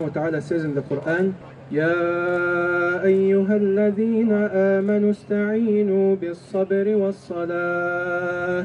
[0.00, 1.34] Allah Ta'ala says in the Quran,
[1.72, 8.64] يا أيها الذين آمنوا استعينوا بالصبر والصلاة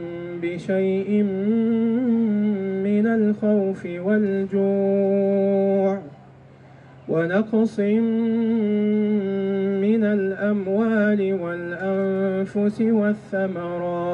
[0.41, 1.23] بشيء
[2.83, 5.41] من الخوف والجوع
[7.09, 7.79] ونقص
[9.79, 14.11] من الأموال والأنفس والثمرات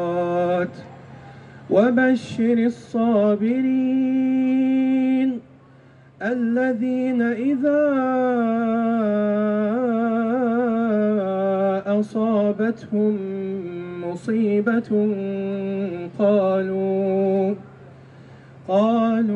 [1.69, 4.37] وبشر الصابرين
[6.21, 7.83] الذين إذا
[11.99, 13.17] أصابتهم
[14.01, 15.15] مصيبة
[16.19, 17.53] قالوا
[18.67, 19.35] قالوا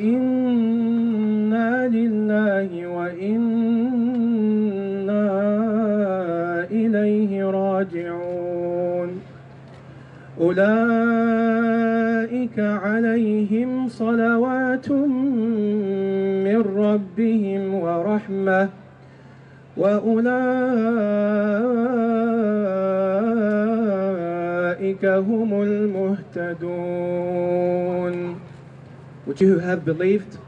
[0.00, 3.56] إنا لله وإنا
[6.70, 9.20] إليه راجعون.
[10.40, 10.66] أولئك
[12.58, 14.55] عليهم صلوات
[16.43, 18.69] من ربهم ورحمة
[19.77, 20.25] وأولئك
[25.05, 27.11] هم المهتدون
[29.27, 30.39] Would you who have believed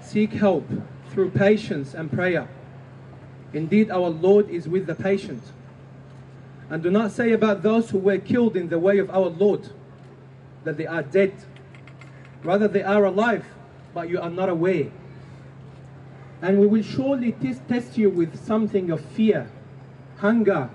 [0.00, 0.64] seek help
[1.10, 2.48] through patience and prayer?
[3.52, 5.42] Indeed, our Lord is with the patient.
[6.70, 9.68] And do not say about those who were killed in the way of our Lord
[10.64, 11.32] that they are dead.
[12.43, 13.45] Rather, they are alive,
[13.93, 14.87] but you are not aware.
[16.41, 19.49] And we will surely test you with something of fear,
[20.17, 20.69] hunger,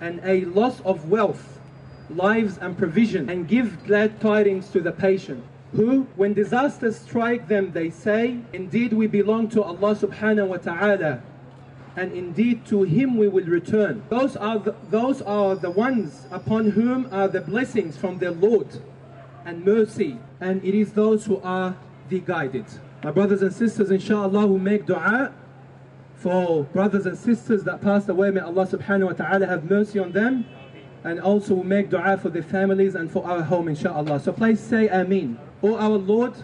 [0.00, 1.58] and a loss of wealth,
[2.08, 5.44] lives, and provision, and give glad tidings to the patient.
[5.72, 11.20] Who, when disasters strike them, they say, Indeed, we belong to Allah subhanahu wa ta'ala,
[11.96, 14.04] and indeed to Him we will return.
[14.08, 18.80] Those are, the, those are the ones upon whom are the blessings from their Lord
[19.48, 21.74] and mercy, and it is those who are
[22.10, 22.66] the guided.
[23.02, 25.32] My brothers and sisters, inshallah, will make dua
[26.16, 28.30] for brothers and sisters that passed away.
[28.30, 30.44] May Allah subhanahu wa ta'ala have mercy on them.
[31.02, 34.20] And also we'll make dua for their families and for our home, inshallah.
[34.20, 35.38] So please say Ameen.
[35.62, 36.34] O our Lord,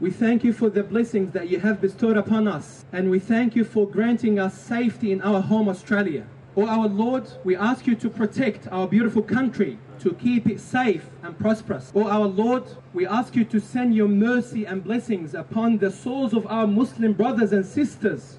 [0.00, 2.86] we thank you for the blessings that you have bestowed upon us.
[2.94, 6.26] And we thank you for granting us safety in our home, Australia.
[6.56, 11.10] O our Lord, we ask you to protect our beautiful country, to keep it safe
[11.24, 11.90] and prosperous.
[11.96, 16.32] O our Lord, we ask you to send your mercy and blessings upon the souls
[16.32, 18.38] of our Muslim brothers and sisters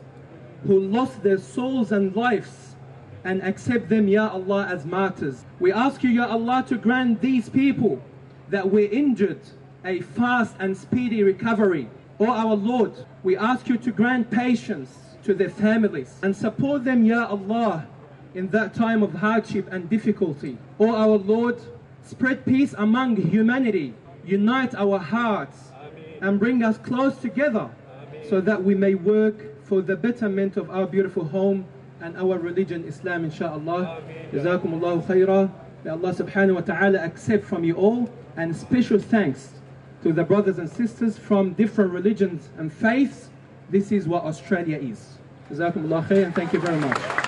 [0.66, 2.76] who lost their souls and lives
[3.26, 5.44] and accept them, Ya Allah, as martyrs.
[5.60, 8.02] We ask you, Ya Allah, to grant these people
[8.50, 9.42] that were injured
[9.84, 11.90] a fast and speedy recovery.
[12.20, 12.94] O our Lord,
[13.24, 17.88] we ask you to grant patience to their families and support them, Ya Allah,
[18.36, 20.58] in that time of hardship and difficulty.
[20.78, 21.58] O our Lord,
[22.04, 23.94] spread peace among humanity,
[24.26, 25.72] unite our hearts,
[26.22, 27.70] and bring us close together
[28.30, 31.66] so that we may work for the betterment of our beautiful home
[32.02, 34.02] and our religion, Islam, inshallah.
[34.32, 35.52] Jazakum Allahu khairah.
[35.84, 39.54] May Allah subhanahu wa ta'ala accept from you all, and special thanks
[40.04, 43.30] to the brothers and sisters from different religions and faiths.
[43.70, 45.18] This is what Australia is.
[45.50, 47.26] Jazakum Allah khair, and thank you very much.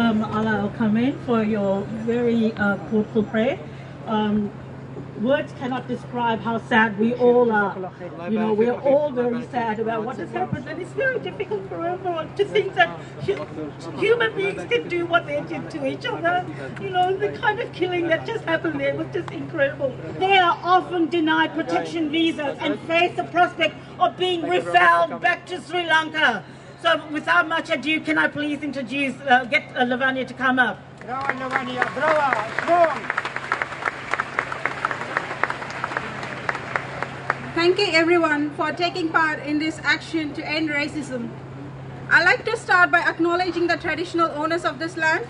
[0.00, 3.58] um, Allah Kamen for your very uh, thoughtful prayer.
[4.06, 4.50] Um,
[5.20, 7.92] words cannot describe how sad we all are.
[8.24, 11.68] You know, we are all very sad about what has happened, and it's very difficult
[11.68, 12.98] for everyone to think that
[13.98, 16.46] human beings can do what they did to each other.
[16.80, 19.94] You know, the kind of killing that just happened there was just incredible.
[20.18, 25.60] They are often denied protection visas and face the prospect of being refouled back to
[25.60, 26.44] Sri Lanka.
[26.82, 30.78] So, without much ado, can I please introduce, uh, get uh, Lavanya to come up?
[37.52, 41.30] Thank you everyone for taking part in this action to end racism.
[42.10, 45.26] I'd like to start by acknowledging the traditional owners of this land.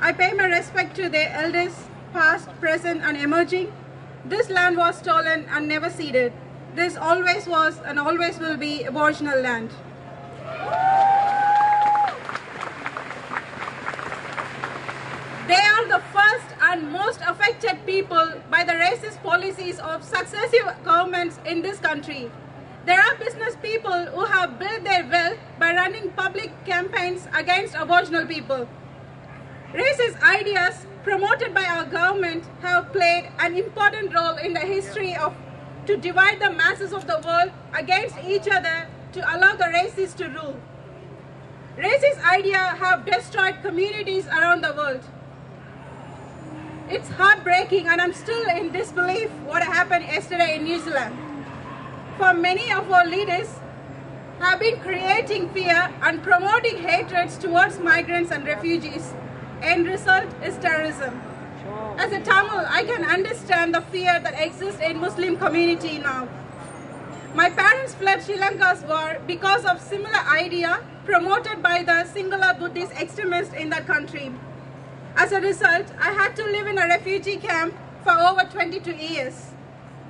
[0.00, 1.74] I pay my respect to their elders,
[2.14, 3.70] past, present, and emerging.
[4.24, 6.32] This land was stolen and never ceded.
[6.74, 9.70] This always was and always will be Aboriginal land.
[15.50, 21.40] They are the first and most affected people by the racist policies of successive governments
[21.44, 22.30] in this country.
[22.86, 28.28] There are business people who have built their wealth by running public campaigns against Aboriginal
[28.28, 28.68] people.
[29.72, 35.34] Racist ideas promoted by our government have played an important role in the history of
[35.86, 40.28] to divide the masses of the world against each other to allow the racists to
[40.28, 40.60] rule.
[41.76, 45.02] Racist ideas have destroyed communities around the world.
[46.92, 51.16] It's heartbreaking and I'm still in disbelief what happened yesterday in New Zealand.
[52.18, 53.48] For many of our leaders
[54.40, 59.14] have been creating fear and promoting hatreds towards migrants and refugees.
[59.62, 61.22] End result is terrorism.
[61.96, 66.26] As a Tamil, I can understand the fear that exists in Muslim community now.
[67.36, 72.90] My parents fled Sri Lanka's war because of similar idea promoted by the Sinhala Buddhist
[73.00, 74.32] extremists in that country.
[75.16, 79.50] As a result, I had to live in a refugee camp for over 22 years.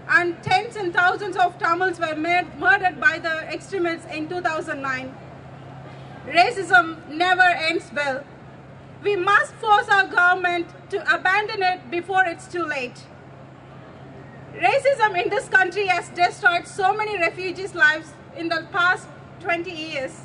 [0.08, 5.14] And tens and thousands of Tamils were mur- murdered by the extremists in 2009.
[6.26, 8.24] Racism never ends well.
[9.02, 13.04] We must force our government to abandon it before it's too late.
[14.54, 19.06] Racism in this country has destroyed so many refugees' lives in the past
[19.40, 20.22] 20 years.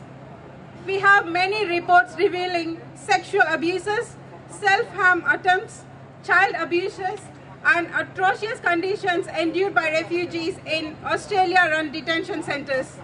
[0.86, 4.16] We have many reports revealing sexual abuses,
[4.56, 5.84] self harm attempts,
[6.24, 7.20] child abuses,
[7.66, 12.98] and atrocious conditions endured by refugees in Australia run detention centers.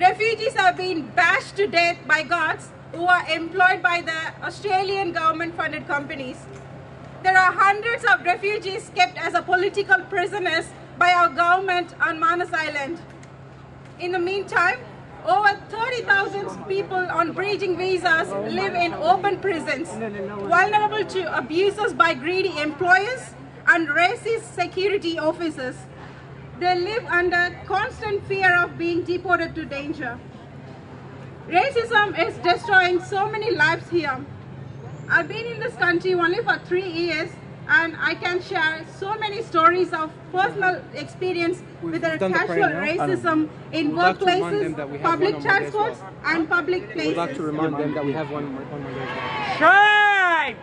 [0.00, 5.56] Refugees are being bashed to death by guards who are employed by the Australian government
[5.56, 6.44] funded companies.
[7.22, 10.66] There are hundreds of refugees kept as a political prisoners
[10.98, 13.00] by our government on Manus Island.
[13.98, 14.78] In the meantime,
[15.24, 22.58] over 30,000 people on bridging visas live in open prisons, vulnerable to abuses by greedy
[22.60, 23.34] employers
[23.66, 25.76] and racist security officers.
[26.60, 30.18] They live under constant fear of being deported to danger.
[31.48, 34.24] Racism is destroying so many lives here.
[35.08, 37.30] I've been in this country only for three years
[37.68, 42.56] and I can share so many stories of personal experience with the done the casual
[42.56, 45.72] prayer racism in We'd like to remind them workplaces, that public one on Monday as
[45.74, 46.14] well.
[46.24, 47.08] and public places.
[47.08, 49.58] We'd like to remind them that we have one on Monday as well.
[49.58, 50.56] Shame!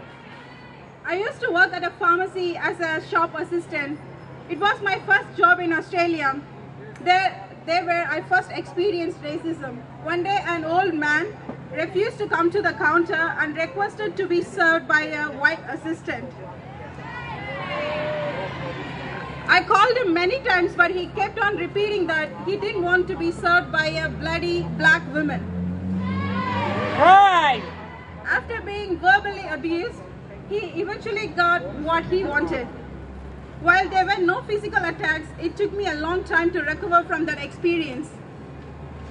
[1.05, 3.99] I used to work at a pharmacy as a shop assistant.
[4.49, 6.39] It was my first job in Australia.
[7.03, 9.77] There, there where I first experienced racism.
[10.03, 11.35] One day, an old man
[11.71, 16.29] refused to come to the counter and requested to be served by a white assistant.
[19.47, 23.17] I called him many times, but he kept on repeating that he didn't want to
[23.17, 25.41] be served by a bloody black woman.
[26.97, 27.63] Right.
[28.25, 30.01] After being verbally abused,
[30.49, 32.67] he eventually got what he wanted.
[33.61, 37.25] While there were no physical attacks, it took me a long time to recover from
[37.25, 38.09] that experience.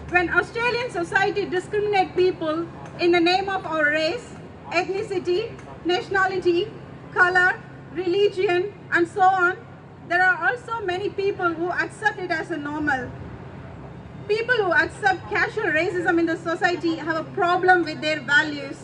[0.08, 2.66] When Australian society discriminate people
[2.98, 4.34] in the name of our race,
[4.70, 6.68] ethnicity, nationality,
[7.14, 7.60] color,
[7.94, 9.56] religion, and so on,
[10.10, 13.08] there are also many people who accept it as a normal.
[14.26, 18.76] People who accept casual racism in the society have a problem with their values.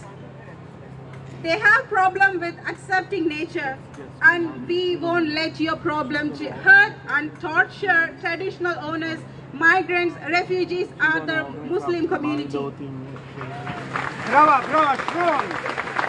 [1.43, 3.77] They have problem with accepting nature
[4.23, 9.19] and we won't let your problem hurt and torture traditional owners,
[9.53, 11.43] migrants, refugees and the
[11.75, 12.57] Muslim community.
[14.31, 16.06] Brava, brava, strong.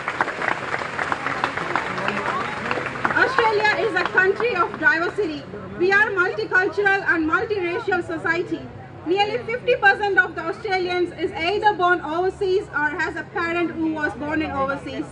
[3.48, 5.42] Australia is a country of diversity.
[5.80, 8.60] We are multicultural and multiracial society.
[9.06, 14.12] Nearly 50% of the Australians is either born overseas or has a parent who was
[14.16, 15.06] born in overseas.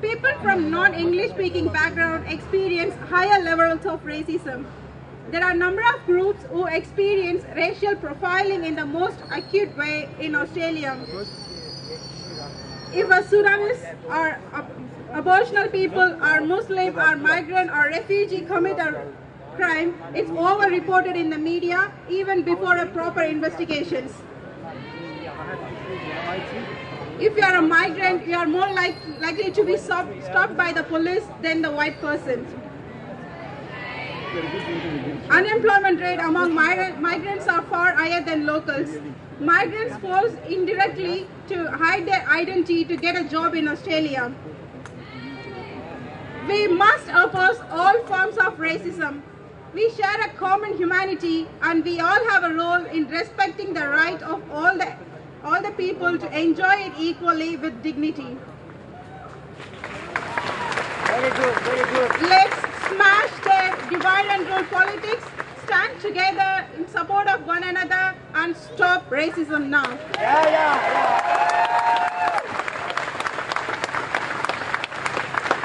[0.00, 4.66] People from non-English speaking background experience higher levels of racism.
[5.32, 10.08] There are a number of groups who experience racial profiling in the most acute way
[10.20, 10.96] in Australia.
[12.92, 14.38] If a Sudanese or
[15.14, 19.06] Aboriginal people are Muslim are migrant or refugee commit a
[19.54, 24.10] crime, it's over-reported in the media even before a proper investigations.
[27.20, 30.72] If you are a migrant, you are more like, likely to be stop, stopped by
[30.72, 32.44] the police than the white person.
[35.30, 38.98] Unemployment rate among migrant, migrants are far higher than locals.
[39.38, 44.32] Migrants forced indirectly to hide their identity to get a job in Australia.
[46.48, 49.22] We must oppose all forms of racism.
[49.72, 54.22] We share a common humanity and we all have a role in respecting the right
[54.22, 54.92] of all the,
[55.42, 58.36] all the people to enjoy it equally with dignity.
[61.06, 62.22] Very good, very good.
[62.28, 62.56] Let's
[62.88, 65.24] smash the divide and rule politics,
[65.64, 69.98] stand together in support of one another and stop racism now.
[70.14, 71.34] Yeah, yeah,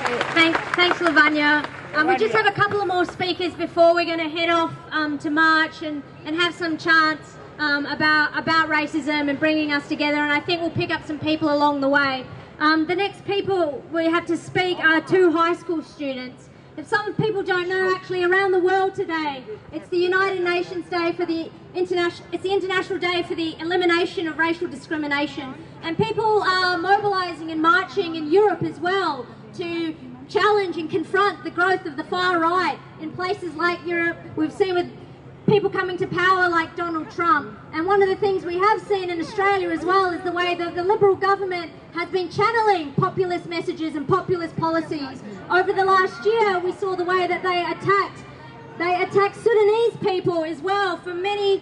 [0.09, 1.69] Thanks, thanks, Lavanya.
[1.93, 4.73] Um, we just have a couple of more speakers before we're going to head off
[4.89, 9.87] um, to march and, and have some chants um, about about racism and bringing us
[9.87, 10.17] together.
[10.17, 12.25] And I think we'll pick up some people along the way.
[12.57, 16.49] Um, the next people we have to speak are two high school students.
[16.75, 21.11] If some people don't know, actually around the world today, it's the United Nations Day
[21.11, 22.27] for the international.
[22.31, 25.53] It's the International Day for the elimination of racial discrimination,
[25.83, 29.27] and people are mobilising and marching in Europe as well
[29.59, 29.95] to
[30.27, 34.17] challenge and confront the growth of the far right in places like Europe.
[34.35, 34.89] We've seen with
[35.47, 37.57] people coming to power like Donald Trump.
[37.73, 40.55] And one of the things we have seen in Australia as well is the way
[40.55, 45.21] that the Liberal government has been channeling populist messages and populist policies.
[45.49, 48.23] Over the last year, we saw the way that they attacked
[48.79, 51.61] they attacked Sudanese people as well for many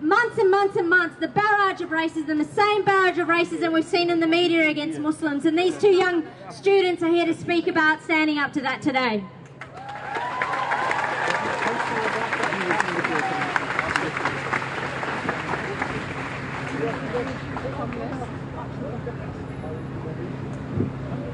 [0.00, 3.84] months and months and months, the barrage of racism, the same barrage of racism we've
[3.84, 5.46] seen in the media against Muslims.
[5.46, 9.24] And these two young students are here to speak about standing up to that today.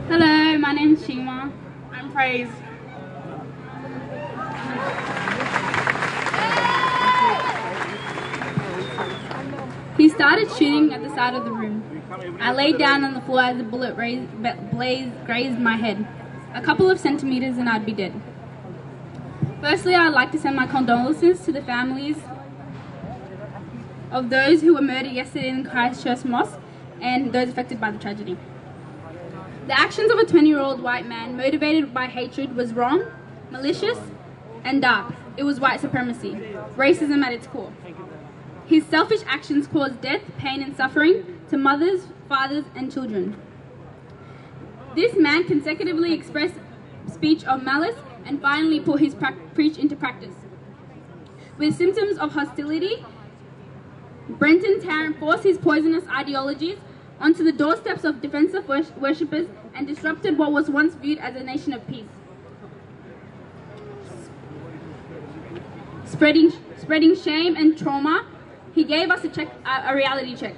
[0.08, 1.50] Hello, my name's Shima.
[1.92, 2.48] I'm Praise.
[10.14, 12.02] Started shooting at the side of the room.
[12.40, 14.30] I laid down on the floor as the bullet raised,
[14.70, 16.06] blazed, grazed my head.
[16.54, 18.20] A couple of centimeters and I'd be dead.
[19.60, 22.16] Firstly, I'd like to send my condolences to the families
[24.10, 26.58] of those who were murdered yesterday in Christchurch Mosque
[27.00, 28.36] and those affected by the tragedy.
[29.66, 33.04] The actions of a 20 year old white man motivated by hatred was wrong,
[33.50, 33.98] malicious,
[34.64, 35.14] and dark.
[35.36, 36.32] It was white supremacy,
[36.76, 37.72] racism at its core.
[38.72, 43.36] His selfish actions caused death, pain, and suffering to mothers, fathers, and children.
[44.96, 46.54] This man consecutively expressed
[47.06, 49.14] speech of malice and finally put his
[49.52, 50.34] preach into practice.
[51.58, 53.04] With symptoms of hostility,
[54.26, 56.78] Brenton Tarrant forced his poisonous ideologies
[57.20, 61.74] onto the doorsteps of defensive worshippers and disrupted what was once viewed as a nation
[61.74, 62.06] of peace.
[66.06, 68.24] Spreading, spreading shame and trauma
[68.74, 70.54] he gave us a, check, a reality check,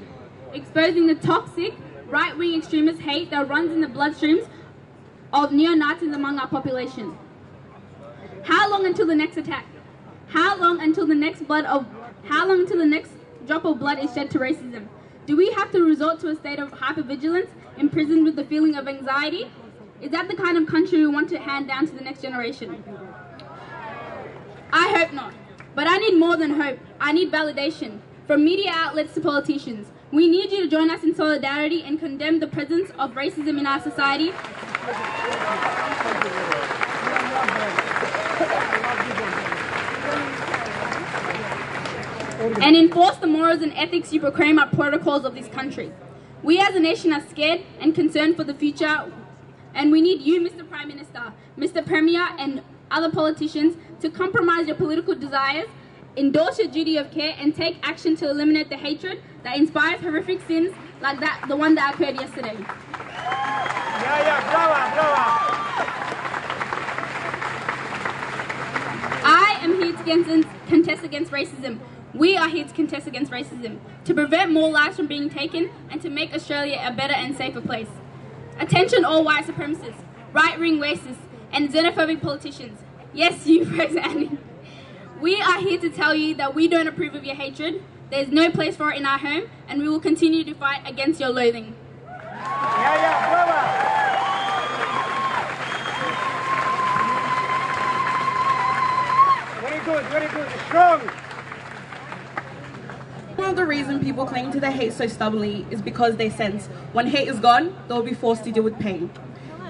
[0.52, 1.74] exposing the toxic,
[2.08, 4.48] right wing extremist hate that runs in the bloodstreams
[5.32, 7.16] of neo Nazis among our population.
[8.44, 9.66] How long until the next attack?
[10.28, 11.86] How long until the next blood of
[12.24, 13.10] how long until the next
[13.46, 14.86] drop of blood is shed to racism?
[15.26, 17.48] Do we have to resort to a state of hypervigilance,
[17.78, 19.50] imprisoned with the feeling of anxiety?
[20.00, 22.84] Is that the kind of country we want to hand down to the next generation?
[24.72, 25.34] I hope not.
[25.74, 26.78] But I need more than hope.
[27.00, 28.00] I need validation.
[28.26, 29.92] From media outlets to politicians.
[30.10, 33.66] We need you to join us in solidarity and condemn the presence of racism in
[33.66, 34.32] our society.
[42.60, 45.92] and enforce the morals and ethics you proclaim are protocols of this country.
[46.42, 49.10] We as a nation are scared and concerned for the future,
[49.74, 50.68] and we need you, Mr.
[50.68, 51.84] Prime Minister, Mr.
[51.84, 55.68] Premier, and other politicians to compromise your political desires,
[56.16, 60.40] endorse your duty of care, and take action to eliminate the hatred that inspires horrific
[60.46, 62.56] sins like that, the one that occurred yesterday.
[62.56, 65.54] Yeah, yeah, brava, brava.
[69.26, 71.80] I am here to contest against racism.
[72.14, 76.00] We are here to contest against racism, to prevent more lives from being taken, and
[76.02, 77.88] to make Australia a better and safer place.
[78.58, 81.16] Attention all white supremacists, right-wing racists,
[81.52, 82.78] and xenophobic politicians.
[83.12, 84.38] Yes, you, President.
[85.20, 87.82] We are here to tell you that we don't approve of your hatred.
[88.10, 91.20] There's no place for it in our home, and we will continue to fight against
[91.20, 91.74] your loathing.
[92.20, 93.60] Yeah, yeah, brother.
[99.68, 100.48] Very good, very good.
[100.66, 101.00] Strong.
[103.36, 106.66] One of the reasons people cling to their hate so stubbornly is because they sense
[106.92, 109.10] when hate is gone, they'll be forced to deal with pain.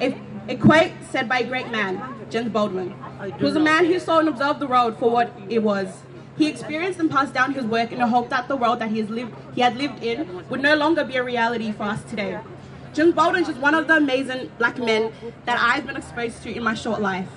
[0.00, 0.14] If
[0.48, 2.94] a quote said by a great man, James Baldwin.
[3.32, 6.02] He was a man who saw and observed the world for what it was.
[6.36, 8.98] He experienced and passed down his work in the hope that the world that he,
[8.98, 12.40] has lived, he had lived in would no longer be a reality for us today.
[12.92, 15.12] James Baldwin is just one of the amazing black men
[15.46, 17.28] that I've been exposed to in my short life.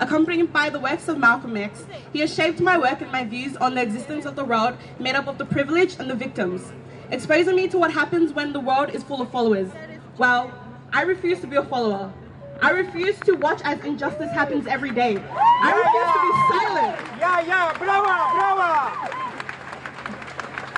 [0.00, 3.56] Accompanied by the works of Malcolm X, he has shaped my work and my views
[3.56, 6.72] on the existence of the world made up of the privileged and the victims,
[7.10, 9.70] exposing me to what happens when the world is full of followers.
[10.16, 10.52] Well,
[10.92, 12.12] I refuse to be a follower.
[12.62, 15.16] I refuse to watch as injustice happens every day.
[15.16, 16.96] I refuse to be silent.
[17.18, 19.10] Yeah, yeah, brava, brava.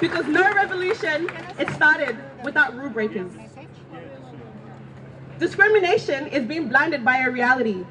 [0.01, 1.29] Because no revolution
[1.59, 3.33] is started without rule breakers.
[5.39, 7.85] Discrimination is being blinded by a reality.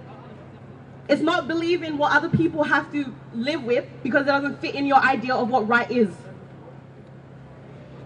[1.10, 4.86] It's not believing what other people have to live with because it doesn't fit in
[4.86, 6.10] your idea of what right is.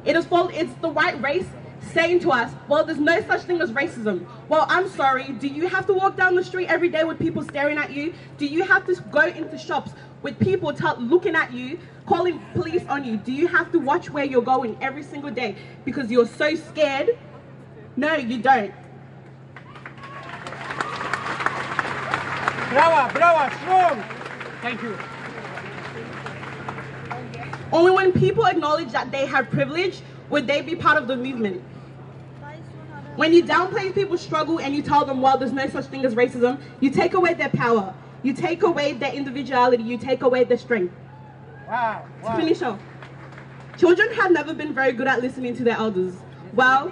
[0.03, 1.47] It is fault, it's the white race
[1.93, 4.25] saying to us, well, there's no such thing as racism.
[4.49, 7.43] Well, I'm sorry, do you have to walk down the street every day with people
[7.43, 8.13] staring at you?
[8.37, 13.03] Do you have to go into shops with people looking at you, calling police on
[13.03, 13.17] you?
[13.17, 17.17] Do you have to watch where you're going every single day because you're so scared?
[17.95, 18.73] No, you don't.
[22.69, 24.03] Brava, brava, strong.
[24.61, 24.97] Thank you.
[27.71, 31.63] Only when people acknowledge that they have privilege would they be part of the movement.
[33.15, 36.15] When you downplay people's struggle and you tell them, well, there's no such thing as
[36.15, 37.93] racism, you take away their power.
[38.23, 39.83] You take away their individuality.
[39.83, 40.93] You take away their strength.
[41.67, 42.05] Wow.
[42.21, 42.35] wow.
[42.35, 42.79] To finish off,
[43.77, 46.15] children have never been very good at listening to their elders.
[46.53, 46.91] Well,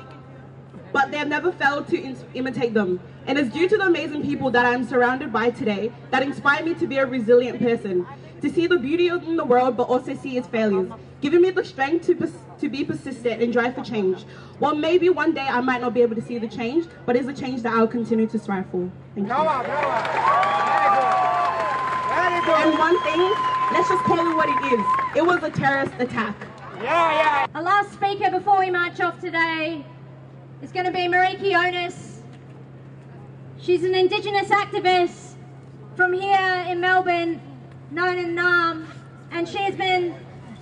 [0.93, 2.99] but they have never failed to imitate them.
[3.26, 6.74] And it's due to the amazing people that I'm surrounded by today that inspire me
[6.76, 8.05] to be a resilient person,
[8.44, 10.91] to see the beauty in the world but also see its failures,
[11.22, 14.26] giving me the strength to, to be persistent and drive for change.
[14.60, 17.28] Well, maybe one day I might not be able to see the change, but it's
[17.30, 18.91] a change that I'll continue to strive for.
[19.16, 19.34] Thank you.
[19.34, 19.91] Bravo, bravo.
[20.60, 21.14] Very good.
[22.12, 22.68] Very good.
[22.68, 23.22] And one thing,
[23.72, 24.86] let's just call it what it is.
[25.16, 26.36] It was a terrorist attack.
[26.82, 27.48] Yeah, yeah.
[27.56, 29.86] Our last speaker before we march off today
[30.62, 32.22] is going to be Meriki Onus.
[33.58, 35.36] She's an Indigenous activist
[35.96, 37.39] from here in Melbourne,
[37.92, 38.86] known as Naarm,
[39.32, 40.16] and she has been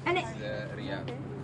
[0.06, 0.24] a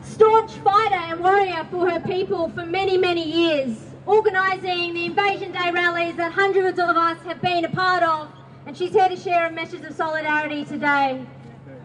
[0.02, 5.72] staunch fighter and warrior for her people for many, many years, organising the Invasion Day
[5.72, 8.30] rallies that hundreds of us have been a part of,
[8.66, 11.26] and she's here to share a message of solidarity today.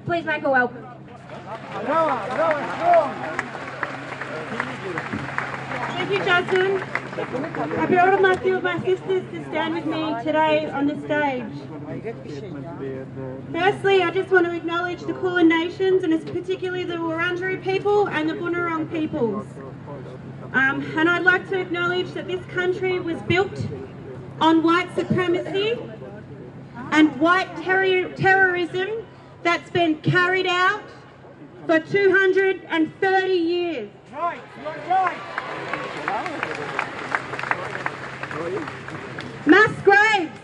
[0.04, 0.84] Please make her welcome.
[5.94, 6.82] Thank you, Justin.
[7.14, 11.44] I brought my two of my sisters to stand with me today on the stage.
[13.52, 18.08] Firstly, I just want to acknowledge the Kulin Nations, and it's particularly the Wurundjeri people
[18.08, 19.46] and the Bunurong peoples.
[20.52, 23.66] Um, and I'd like to acknowledge that this country was built
[24.40, 25.78] on white supremacy
[26.92, 29.06] and white ter terrorism
[29.42, 30.82] that's been carried out
[31.66, 33.90] for 230 years.
[39.46, 40.41] Mass graves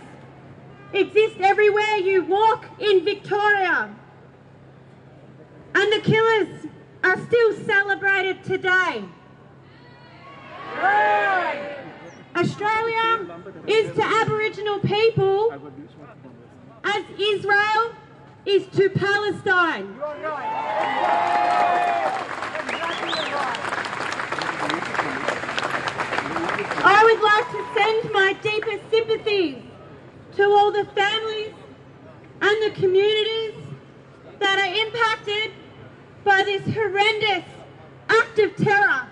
[0.92, 3.94] exist everywhere you walk in Victoria.
[5.74, 6.66] And the killers
[7.04, 9.04] are still celebrated today.
[12.36, 15.52] Australia is to Aboriginal people
[16.84, 17.94] as Israel
[18.46, 19.94] is to Palestine.
[26.80, 28.07] I would like to send
[30.38, 31.52] to all the families
[32.40, 33.54] and the communities
[34.38, 35.50] that are impacted
[36.22, 37.44] by this horrendous
[38.08, 39.08] act of terror.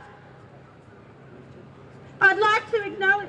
[2.20, 3.28] I'd like to acknowledge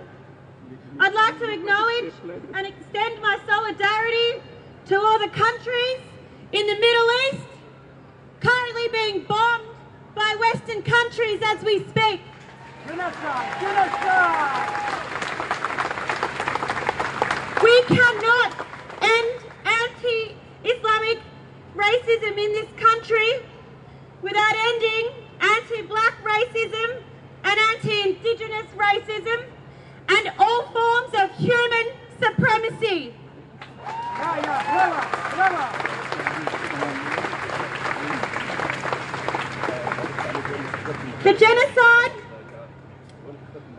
[1.00, 2.14] I'd like to acknowledge
[2.54, 4.44] and extend my solidarity
[4.88, 5.98] to all the countries
[6.52, 7.48] in the Middle East
[8.40, 9.66] currently being bombed
[10.14, 12.22] by Western countries as we speak.
[12.88, 13.60] Genocide!
[13.60, 14.88] Genocide!
[17.68, 18.66] We cannot
[19.02, 21.20] end anti-Islamic
[21.76, 23.30] racism in this country
[24.22, 25.10] without ending
[25.42, 27.04] anti-black racism
[27.44, 29.44] and anti-indigenous racism
[30.08, 31.92] and all forms of human
[32.22, 33.14] supremacy.
[41.24, 42.12] The genocide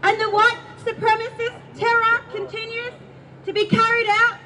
[0.03, 2.93] and the white supremacist terror continues
[3.49, 4.39] to be carried out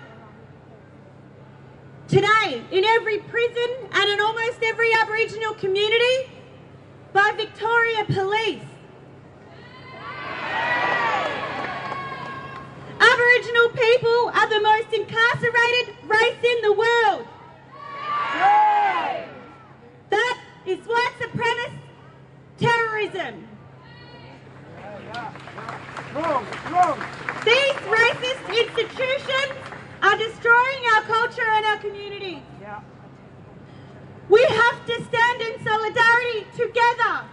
[2.07, 6.31] today in every prison and in almost every Aboriginal community
[7.13, 8.63] by Victoria Police.
[13.01, 17.27] Aboriginal people are the most incarcerated race in the world.
[20.11, 21.79] That is white supremacist
[22.61, 23.52] terrorism.
[27.45, 29.53] These racist institutions
[30.03, 32.43] are destroying our culture and our communities.
[34.29, 37.25] We have to stand in solidarity together,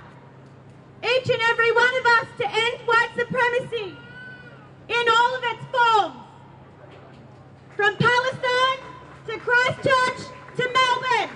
[1.04, 3.96] each and every one of us, to end white supremacy
[4.90, 6.16] in all of its forms.
[7.76, 8.80] From Palestine
[9.28, 10.28] to Christchurch
[10.58, 11.30] to Melbourne.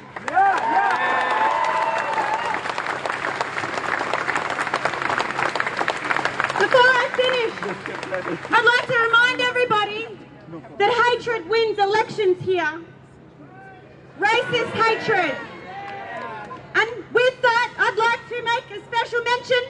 [6.59, 10.07] Before I finish, I'd like to remind everybody
[10.77, 12.81] that hatred wins elections here.
[14.19, 15.35] Racist hatred.
[16.75, 19.63] And with that, I'd like to make a special mention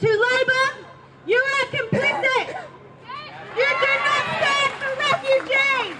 [0.00, 0.84] to Labor.
[1.26, 2.48] You are complicit.
[3.56, 5.96] You do not stand for refugees.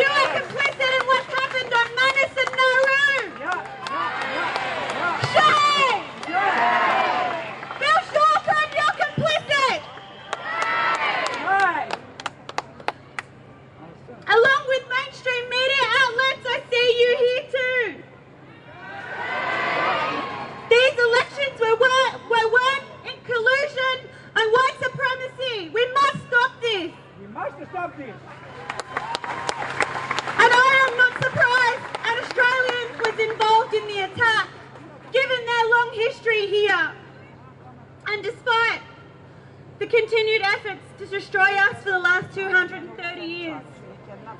[0.00, 3.12] You are complicit in what happened on Manus and Nauru.
[5.28, 6.00] Shame!
[7.78, 9.80] Bill Shorten, you're complicit.
[14.28, 17.84] Along with mainstream media outlets, I see you here too.
[20.68, 23.96] These elections were, won, were won in collusion
[24.36, 25.70] and white supremacy.
[25.72, 26.92] We must stop this.
[27.20, 28.14] We must stop this.
[30.38, 34.48] And I am not surprised an Australian was involved in the attack,
[35.10, 36.92] given their long history here.
[38.08, 38.82] And despite
[39.78, 43.62] the continued efforts to destroy us for the last 230 years,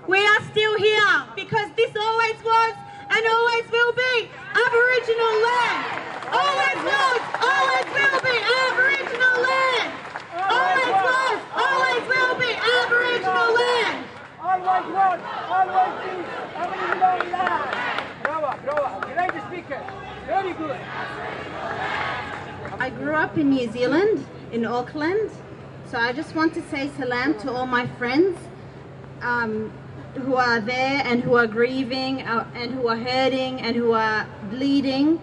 [0.06, 2.74] we are still here because this always was
[3.10, 5.84] and always will be Aboriginal land.
[6.28, 9.92] Always was, always will be Aboriginal land.
[10.48, 14.04] Always was, always will be Aboriginal land.
[14.40, 16.14] Always was, always be
[16.56, 17.78] Aboriginal land.
[18.22, 19.00] Bravo, bravo.
[19.14, 19.80] Great speaker.
[20.26, 20.78] Very good.
[22.78, 25.30] I grew up in New Zealand, in Auckland,
[25.90, 28.38] so I just want to say salam to all my friends
[29.22, 29.72] um,
[30.14, 34.26] who are there and who are grieving uh, and who are hurting and who are
[34.50, 35.18] bleeding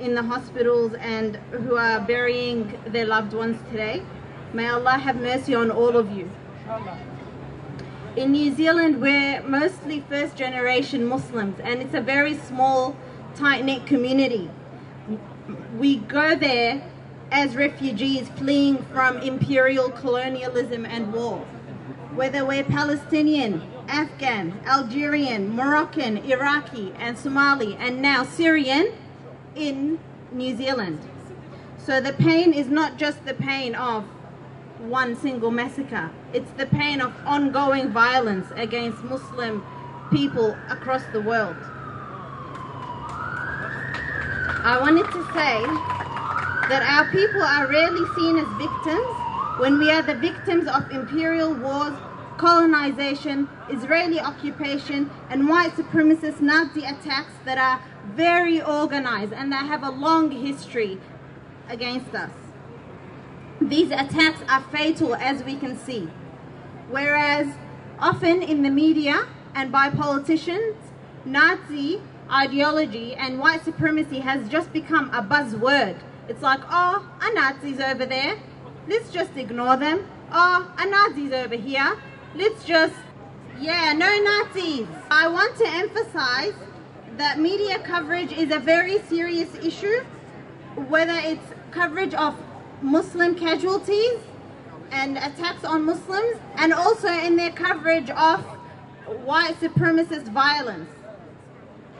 [0.00, 4.02] in the hospitals and who are burying their loved ones today.
[4.54, 6.30] May Allah have mercy on all of you.
[8.16, 12.96] In New Zealand, we're mostly first generation Muslims and it's a very small,
[13.34, 14.50] tight knit community.
[15.76, 16.90] We go there
[17.32, 21.38] as refugees fleeing from imperial colonialism and war.
[22.14, 28.92] Whether we're Palestinian, Afghan, Algerian, Moroccan, Iraqi, and Somali, and now Syrian
[29.56, 29.98] in
[30.30, 31.00] New Zealand.
[31.78, 34.04] So the pain is not just the pain of
[34.80, 39.64] one single massacre, it's the pain of ongoing violence against Muslim
[40.10, 41.56] people across the world.
[44.64, 46.01] I wanted to say
[46.68, 49.06] that our people are rarely seen as victims,
[49.58, 51.94] when we are the victims of imperial wars,
[52.38, 57.82] colonization, Israeli occupation, and white supremacist Nazi attacks that are
[58.14, 60.98] very organized and that have a long history
[61.68, 62.30] against us.
[63.60, 66.10] These attacks are fatal, as we can see.
[66.90, 67.54] Whereas
[67.98, 70.76] often in the media and by politicians,
[71.24, 72.00] Nazi
[72.30, 75.98] ideology and white supremacy has just become a buzzword.
[76.28, 78.38] It's like, oh, a Nazi's over there.
[78.88, 80.06] Let's just ignore them.
[80.32, 81.96] Oh, a Nazi's over here.
[82.34, 82.94] Let's just,
[83.60, 84.86] yeah, no Nazis.
[85.10, 86.54] I want to emphasize
[87.16, 90.00] that media coverage is a very serious issue,
[90.88, 92.34] whether it's coverage of
[92.80, 94.18] Muslim casualties
[94.90, 98.44] and attacks on Muslims, and also in their coverage of
[99.24, 100.90] white supremacist violence.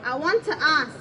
[0.03, 0.95] I want to ask,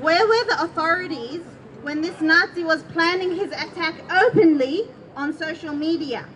[0.00, 1.42] where were the authorities
[1.86, 6.26] when this Nazi was planning his attack openly on social media?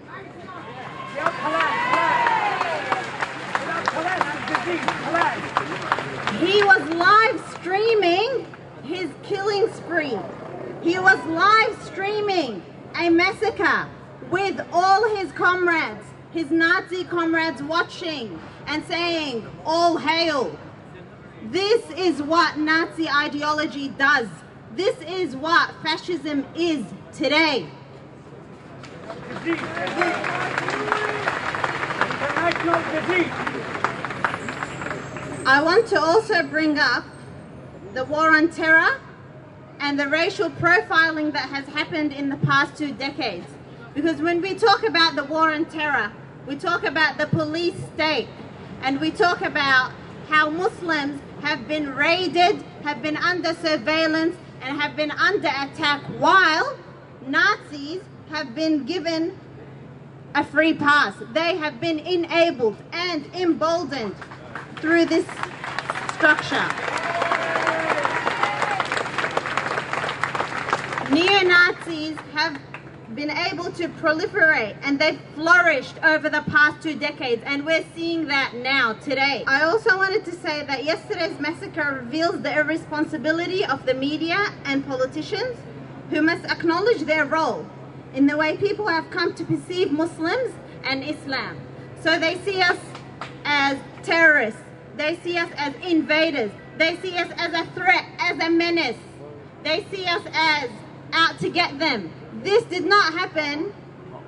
[6.39, 8.47] He was live streaming
[8.85, 10.17] his killing spree.
[10.83, 12.63] He was live streaming
[12.95, 13.89] a massacre
[14.31, 20.57] with all his comrades, his Nazi comrades watching and saying, All hail.
[21.47, 24.29] This is what Nazi ideology does.
[24.77, 27.67] This is what fascism is today.
[35.45, 37.05] I want to also bring up
[37.95, 39.01] the war on terror
[39.81, 43.47] and the racial profiling that has happened in the past two decades.
[43.93, 46.13] Because when we talk about the war on terror,
[46.47, 48.29] we talk about the police state
[48.83, 49.91] and we talk about
[50.29, 56.79] how Muslims have been raided, have been under surveillance, and have been under attack while
[57.27, 58.01] Nazis
[58.31, 59.39] have been given
[60.35, 61.15] a free pass.
[61.33, 64.15] They have been enabled and emboldened
[64.77, 65.27] through this
[66.15, 66.69] structure.
[71.11, 72.61] Neo Nazis have
[73.21, 78.27] been able to proliferate and they've flourished over the past two decades, and we're seeing
[78.29, 79.45] that now, today.
[79.47, 84.87] I also wanted to say that yesterday's massacre reveals the irresponsibility of the media and
[84.87, 85.59] politicians
[86.09, 87.67] who must acknowledge their role
[88.15, 90.55] in the way people have come to perceive Muslims
[90.85, 91.61] and Islam.
[92.03, 92.79] So they see us
[93.45, 94.63] as terrorists,
[94.97, 98.97] they see us as invaders, they see us as a threat, as a menace,
[99.63, 100.71] they see us as
[101.13, 102.11] out to get them.
[102.43, 103.75] This did not happen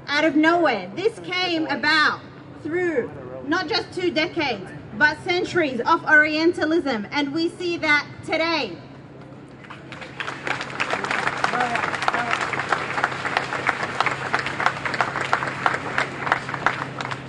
[0.06, 0.90] out of nowhere.
[0.94, 2.20] This came about
[2.62, 3.10] through
[3.46, 8.76] not just two decades, but centuries of Orientalism, and we see that today.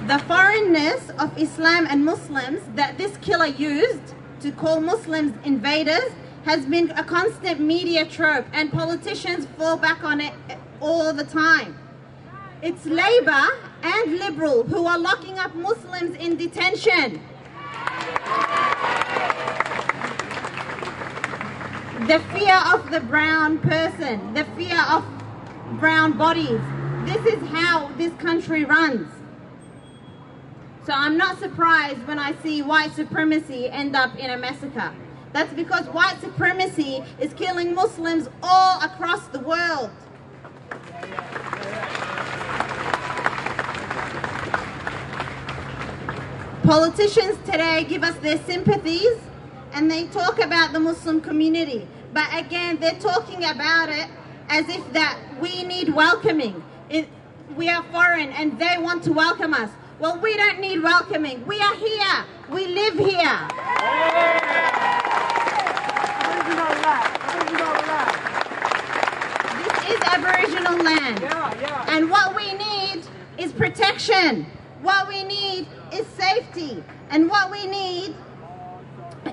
[0.08, 6.12] The foreignness of Islam and Muslims that this killer used to call Muslims invaders
[6.44, 10.34] has been a constant media trope, and politicians fall back on it
[10.84, 11.80] all the time.
[12.62, 13.48] It's Labour
[13.84, 17.22] and Liberal who are locking up Muslims in detention.
[22.08, 25.06] The fear of the brown person, the fear of
[25.80, 26.60] brown bodies.
[27.06, 29.10] This is how this country runs.
[30.86, 34.94] So I'm not surprised when I see white supremacy end up in a massacre.
[35.32, 39.90] That's because white supremacy is killing Muslims all across the world.
[46.64, 49.18] Politicians today give us their sympathies
[49.74, 51.88] and they talk about the Muslim community.
[52.14, 54.08] But again, they're talking about it
[54.50, 56.64] as if that we need welcoming.
[56.90, 57.10] It,
[57.56, 59.70] we are foreign and they want to welcome us.
[60.00, 61.46] Well, we don't need welcoming.
[61.46, 62.26] We are here.
[62.50, 64.73] We live here.
[70.24, 71.24] Aboriginal land.
[71.90, 73.04] And what we need
[73.38, 74.46] is protection.
[74.82, 76.84] What we need is safety.
[77.10, 78.16] And what we need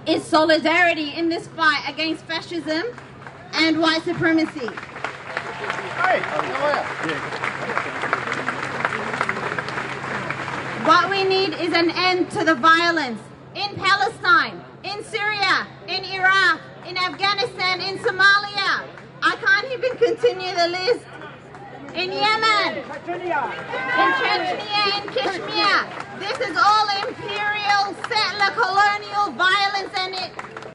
[0.07, 2.85] is solidarity in this fight against fascism
[3.55, 4.69] and white supremacy.
[10.87, 13.21] What we need is an end to the violence
[13.55, 19.00] in Palestine, in Syria, in Iraq, in Afghanistan, in Somalia.
[19.23, 21.05] I can't even continue the list.
[21.95, 22.85] In Yemen, in
[24.21, 25.77] Chechnya, in Kashmir.
[26.21, 30.31] This is all imperial, settler, colonial violence, and it